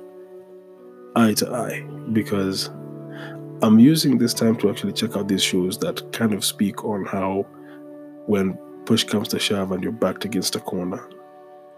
eye 1.14 1.34
to 1.34 1.46
eye 1.54 1.80
because 2.14 2.70
I'm 3.62 3.78
using 3.78 4.16
this 4.16 4.32
time 4.32 4.56
to 4.56 4.70
actually 4.70 4.94
check 4.94 5.14
out 5.14 5.28
these 5.28 5.42
shows 5.42 5.78
that 5.80 6.10
kind 6.12 6.32
of 6.32 6.42
speak 6.42 6.84
on 6.86 7.04
how 7.04 7.46
when 8.26 8.54
push 8.86 9.04
comes 9.04 9.28
to 9.28 9.38
shove 9.38 9.72
and 9.72 9.82
you're 9.82 9.92
backed 9.92 10.24
against 10.24 10.56
a 10.56 10.60
corner, 10.60 11.06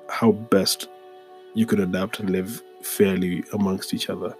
how 0.08 0.30
best 0.32 0.88
you 1.54 1.66
could 1.66 1.80
adapt 1.80 2.20
and 2.20 2.30
live 2.30 2.62
fairly 2.82 3.42
amongst 3.52 3.92
each 3.92 4.08
other. 4.08 4.36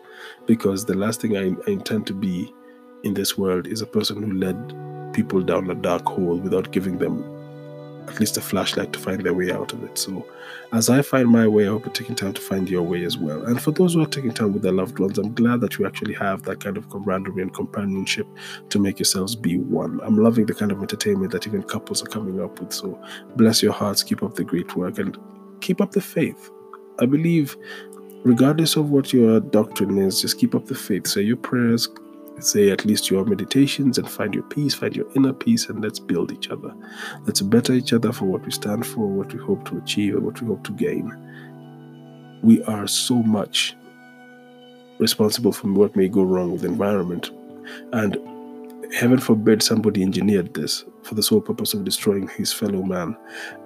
Because 0.46 0.84
the 0.84 0.94
last 0.94 1.20
thing 1.20 1.36
I, 1.36 1.48
I 1.68 1.72
intend 1.72 2.06
to 2.06 2.14
be 2.14 2.54
in 3.02 3.14
this 3.14 3.36
world 3.36 3.66
is 3.66 3.82
a 3.82 3.86
person 3.86 4.22
who 4.22 4.32
led 4.32 5.12
people 5.12 5.42
down 5.42 5.70
a 5.70 5.74
dark 5.74 6.06
hole 6.06 6.36
without 6.36 6.70
giving 6.70 6.98
them 6.98 7.35
at 8.08 8.20
least 8.20 8.36
a 8.36 8.40
flashlight 8.40 8.92
to 8.92 8.98
find 8.98 9.22
their 9.24 9.34
way 9.34 9.50
out 9.52 9.72
of 9.72 9.82
it. 9.84 9.98
So, 9.98 10.26
as 10.72 10.88
I 10.88 11.02
find 11.02 11.28
my 11.28 11.46
way, 11.46 11.66
I 11.66 11.70
hope 11.70 11.84
you're 11.84 11.94
taking 11.94 12.14
time 12.14 12.32
to 12.32 12.40
find 12.40 12.68
your 12.68 12.82
way 12.82 13.04
as 13.04 13.16
well. 13.16 13.44
And 13.44 13.60
for 13.60 13.70
those 13.70 13.94
who 13.94 14.02
are 14.02 14.06
taking 14.06 14.32
time 14.32 14.52
with 14.52 14.62
their 14.62 14.72
loved 14.72 14.98
ones, 14.98 15.18
I'm 15.18 15.34
glad 15.34 15.60
that 15.60 15.78
you 15.78 15.86
actually 15.86 16.14
have 16.14 16.42
that 16.42 16.60
kind 16.60 16.76
of 16.76 16.88
camaraderie 16.90 17.42
and 17.42 17.52
companionship 17.52 18.26
to 18.70 18.78
make 18.78 18.98
yourselves 18.98 19.36
be 19.36 19.58
one. 19.58 20.00
I'm 20.02 20.16
loving 20.16 20.46
the 20.46 20.54
kind 20.54 20.72
of 20.72 20.80
entertainment 20.80 21.32
that 21.32 21.46
even 21.46 21.62
couples 21.62 22.02
are 22.02 22.08
coming 22.08 22.42
up 22.42 22.60
with. 22.60 22.72
So, 22.72 23.00
bless 23.36 23.62
your 23.62 23.72
hearts, 23.72 24.02
keep 24.02 24.22
up 24.22 24.34
the 24.34 24.44
great 24.44 24.76
work, 24.76 24.98
and 24.98 25.16
keep 25.60 25.80
up 25.80 25.92
the 25.92 26.00
faith. 26.00 26.50
I 26.98 27.06
believe, 27.06 27.56
regardless 28.24 28.76
of 28.76 28.90
what 28.90 29.12
your 29.12 29.40
doctrine 29.40 29.98
is, 29.98 30.20
just 30.20 30.38
keep 30.38 30.54
up 30.54 30.66
the 30.66 30.74
faith. 30.74 31.06
Say 31.06 31.22
your 31.22 31.36
prayers, 31.36 31.88
say 32.40 32.70
at 32.70 32.84
least 32.84 33.10
your 33.10 33.24
meditations 33.24 33.98
and 33.98 34.08
find 34.08 34.34
your 34.34 34.44
peace, 34.44 34.74
find 34.74 34.94
your 34.94 35.06
inner 35.14 35.32
peace, 35.32 35.68
and 35.68 35.82
let's 35.82 35.98
build 35.98 36.32
each 36.32 36.50
other. 36.50 36.74
Let's 37.24 37.40
better 37.40 37.72
each 37.72 37.92
other 37.92 38.12
for 38.12 38.26
what 38.26 38.44
we 38.44 38.50
stand 38.50 38.86
for, 38.86 39.06
what 39.06 39.32
we 39.32 39.38
hope 39.38 39.68
to 39.70 39.78
achieve, 39.78 40.14
and 40.14 40.24
what 40.24 40.40
we 40.40 40.48
hope 40.48 40.64
to 40.64 40.72
gain. 40.72 41.12
We 42.42 42.62
are 42.64 42.86
so 42.86 43.14
much 43.14 43.74
responsible 44.98 45.52
for 45.52 45.72
what 45.72 45.96
may 45.96 46.08
go 46.08 46.22
wrong 46.22 46.52
with 46.52 46.62
the 46.62 46.68
environment. 46.68 47.30
And 47.92 48.16
heaven 48.94 49.18
forbid 49.18 49.62
somebody 49.62 50.02
engineered 50.02 50.54
this 50.54 50.84
for 51.02 51.14
the 51.14 51.22
sole 51.22 51.40
purpose 51.40 51.74
of 51.74 51.84
destroying 51.84 52.28
his 52.28 52.52
fellow 52.52 52.82
man 52.82 53.16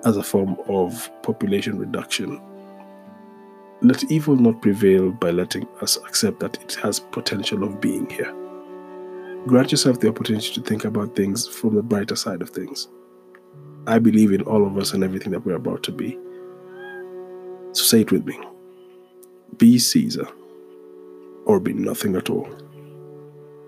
as 0.04 0.16
a 0.16 0.22
form 0.22 0.56
of 0.68 1.10
population 1.22 1.78
reduction. 1.78 2.40
Let 3.82 4.10
evil 4.10 4.36
not 4.36 4.60
prevail 4.60 5.10
by 5.10 5.30
letting 5.30 5.66
us 5.80 5.96
accept 5.98 6.40
that 6.40 6.62
it 6.62 6.74
has 6.82 7.00
potential 7.00 7.64
of 7.64 7.80
being 7.80 8.08
here. 8.10 8.34
Grant 9.46 9.70
yourself 9.70 10.00
the 10.00 10.08
opportunity 10.08 10.52
to 10.52 10.60
think 10.60 10.84
about 10.84 11.16
things 11.16 11.48
from 11.48 11.74
the 11.74 11.82
brighter 11.82 12.14
side 12.14 12.42
of 12.42 12.50
things. 12.50 12.88
I 13.86 13.98
believe 13.98 14.32
in 14.32 14.42
all 14.42 14.66
of 14.66 14.76
us 14.76 14.92
and 14.92 15.02
everything 15.02 15.32
that 15.32 15.46
we're 15.46 15.56
about 15.56 15.82
to 15.84 15.92
be. 15.92 16.18
So 17.72 17.84
say 17.84 18.02
it 18.02 18.12
with 18.12 18.26
me 18.26 18.38
Be 19.56 19.78
Caesar, 19.78 20.28
or 21.46 21.58
be 21.58 21.72
nothing 21.72 22.16
at 22.16 22.28
all. 22.28 22.48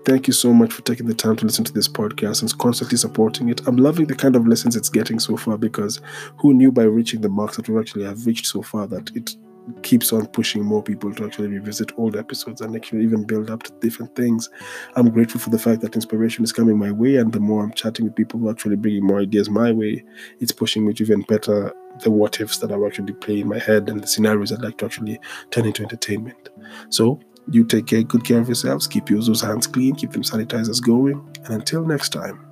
Thank 0.05 0.27
you 0.27 0.33
so 0.33 0.53
much 0.53 0.71
for 0.71 0.83
taking 0.83 1.07
the 1.07 1.13
time 1.15 1.37
to 1.37 1.45
listen 1.45 1.65
to 1.65 1.73
this 1.73 1.87
podcast 1.87 2.41
and 2.41 2.57
constantly 2.59 2.97
supporting 2.97 3.49
it. 3.49 3.65
I'm 3.65 3.77
loving 3.77 4.05
the 4.05 4.15
kind 4.15 4.35
of 4.35 4.45
lessons 4.45 4.75
it's 4.75 4.89
getting 4.89 5.17
so 5.17 5.37
far 5.37 5.57
because 5.57 6.01
who 6.37 6.53
knew 6.53 6.71
by 6.71 6.83
reaching 6.83 7.21
the 7.21 7.29
marks 7.29 7.55
that 7.55 7.67
we 7.67 7.79
actually 7.79 8.03
have 8.03 8.27
reached 8.27 8.45
so 8.45 8.61
far 8.61 8.85
that 8.87 9.09
it 9.15 9.35
keeps 9.81 10.11
on 10.11 10.25
pushing 10.27 10.63
more 10.63 10.83
people 10.83 11.13
to 11.13 11.25
actually 11.25 11.47
revisit 11.47 11.97
old 11.97 12.15
episodes 12.15 12.61
and 12.61 12.75
actually 12.75 13.03
even 13.03 13.23
build 13.23 13.49
up 13.49 13.63
to 13.63 13.71
different 13.79 14.15
things. 14.15 14.49
I'm 14.95 15.09
grateful 15.09 15.39
for 15.39 15.49
the 15.49 15.59
fact 15.59 15.81
that 15.81 15.95
inspiration 15.95 16.43
is 16.43 16.51
coming 16.51 16.77
my 16.77 16.91
way, 16.91 17.17
and 17.17 17.31
the 17.31 17.39
more 17.39 17.63
I'm 17.63 17.73
chatting 17.73 18.05
with 18.05 18.15
people 18.15 18.39
who 18.39 18.47
are 18.47 18.51
actually 18.51 18.75
bringing 18.75 19.05
more 19.05 19.19
ideas 19.19 19.49
my 19.49 19.71
way, 19.71 20.03
it's 20.39 20.51
pushing 20.51 20.85
me 20.85 20.93
to 20.93 21.03
even 21.03 21.21
better 21.21 21.73
the 22.01 22.11
what 22.11 22.41
ifs 22.41 22.57
that 22.57 22.71
I 22.71 22.85
actually 22.85 23.13
play 23.13 23.41
in 23.41 23.47
my 23.47 23.59
head 23.59 23.89
and 23.89 24.01
the 24.01 24.07
scenarios 24.07 24.51
I'd 24.51 24.61
like 24.61 24.77
to 24.79 24.85
actually 24.85 25.19
turn 25.51 25.65
into 25.65 25.83
entertainment. 25.83 26.49
So, 26.89 27.19
you 27.51 27.65
take 27.65 27.87
care, 27.87 28.03
good 28.03 28.23
care 28.23 28.39
of 28.39 28.47
yourselves, 28.47 28.87
keep 28.87 29.09
your 29.09 29.21
those 29.21 29.41
hands 29.41 29.67
clean, 29.67 29.95
keep 29.95 30.11
them 30.11 30.23
sanitizers 30.23 30.81
going, 30.81 31.25
and 31.45 31.53
until 31.53 31.85
next 31.85 32.09
time, 32.09 32.45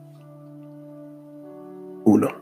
uno. 2.05 2.40